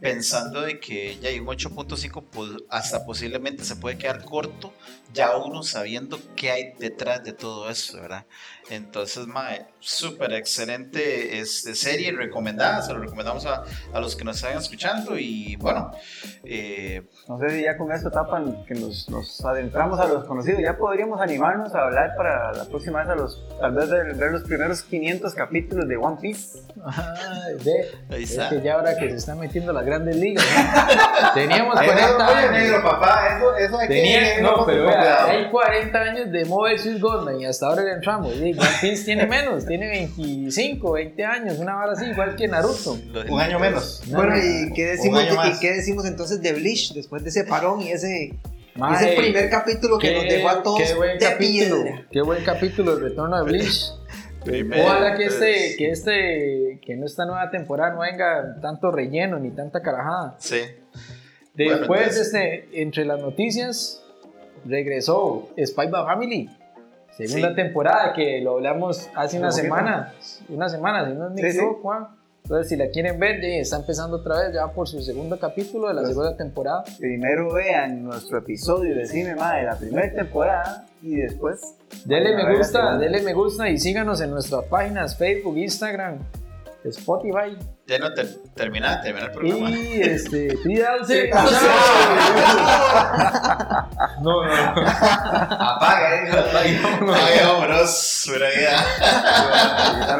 [0.00, 4.72] pensando de que ya hay un 8.5 pues, hasta posiblemente se puede quedar corto,
[5.12, 8.26] ya uno sabiendo qué hay detrás de todo eso, ¿verdad?
[8.70, 14.36] Entonces, mae, súper excelente este, serie, recomendada, se lo recomendamos a, a los que nos
[14.36, 15.92] están escuchando y bueno,
[16.44, 20.60] eh, No sé si ya con esto tapan que nos, nos adentramos a los conocidos.
[20.60, 24.42] Ya podríamos animarnos a hablar para la próxima vez a los, tal vez ver los
[24.42, 26.65] primeros 500 capítulos de One Piece.
[26.84, 30.44] Ay, ve, es que ya ahora que se están metiendo las grandes ligas.
[30.44, 31.32] ¿no?
[31.34, 32.52] Teníamos Ahí 40 no, años.
[32.52, 33.28] negro, papá.
[33.36, 36.78] Eso, eso hay que Tenía, leerlo no, con pero vea, hay 40 años de Mobile
[36.78, 38.34] Suit Gundam y hasta ahora le entramos.
[38.36, 42.98] Y One tiene menos, tiene 25, 20 años, una vara así, igual que Naruto.
[43.28, 44.02] Un año menos.
[44.08, 45.22] Bueno, ¿y qué, decimos.
[45.24, 48.34] ¿y qué decimos entonces de Bleach después de ese parón y ese,
[48.74, 52.02] Mae, ese primer capítulo que qué- nos dejó a todos qué buen de capítulo, piedra?
[52.10, 53.92] qué buen capítulo el retorno de Bleach.
[54.46, 58.90] Primero, Ojalá que este, pues, que este, que en esta nueva temporada no venga tanto
[58.90, 60.34] relleno ni tanta carajada.
[60.38, 60.60] Sí.
[61.54, 64.02] Después, Bueno, entonces- este, entre las noticias,
[64.64, 66.50] regresó Spy by Family.
[67.16, 67.54] Segunda Sí.
[67.54, 70.12] temporada que lo hablamos hace una semana.
[70.48, 71.58] Una semana, si no me Sí, sí.
[71.58, 71.92] equivoco.
[71.92, 72.14] ah.
[72.46, 75.88] Entonces, si la quieren ver, ya está empezando otra vez, ya por su segundo capítulo
[75.88, 76.84] de la Pues- segunda temporada.
[76.96, 81.60] Primero vean nuestro episodio de Cine Ma de la primera temporada y después.
[82.04, 86.18] A me gusta, dele me gusta y síganos en nuestras páginas Facebook, Instagram,
[86.84, 87.58] Spotify.
[87.88, 89.70] Ya no ter- termina, termina el programa.
[89.70, 91.30] Y este, pídanse.
[94.22, 94.82] No, no, no.
[94.86, 96.36] Apaga, hijo.
[96.56, 96.78] Ay,
[97.44, 98.24] vámonos,
[98.56, 98.80] vida.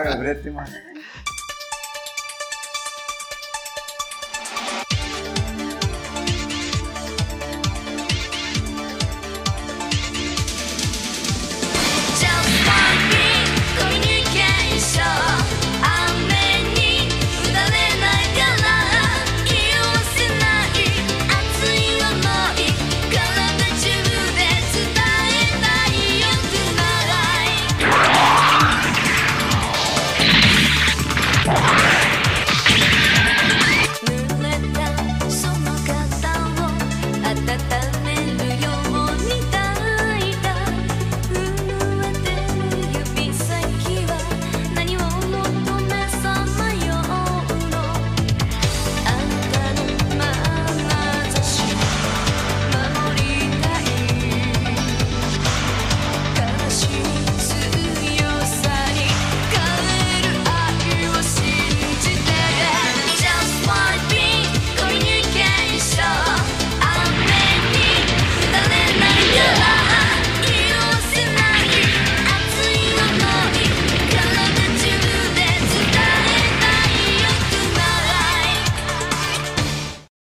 [0.13, 0.65] El brete, ma.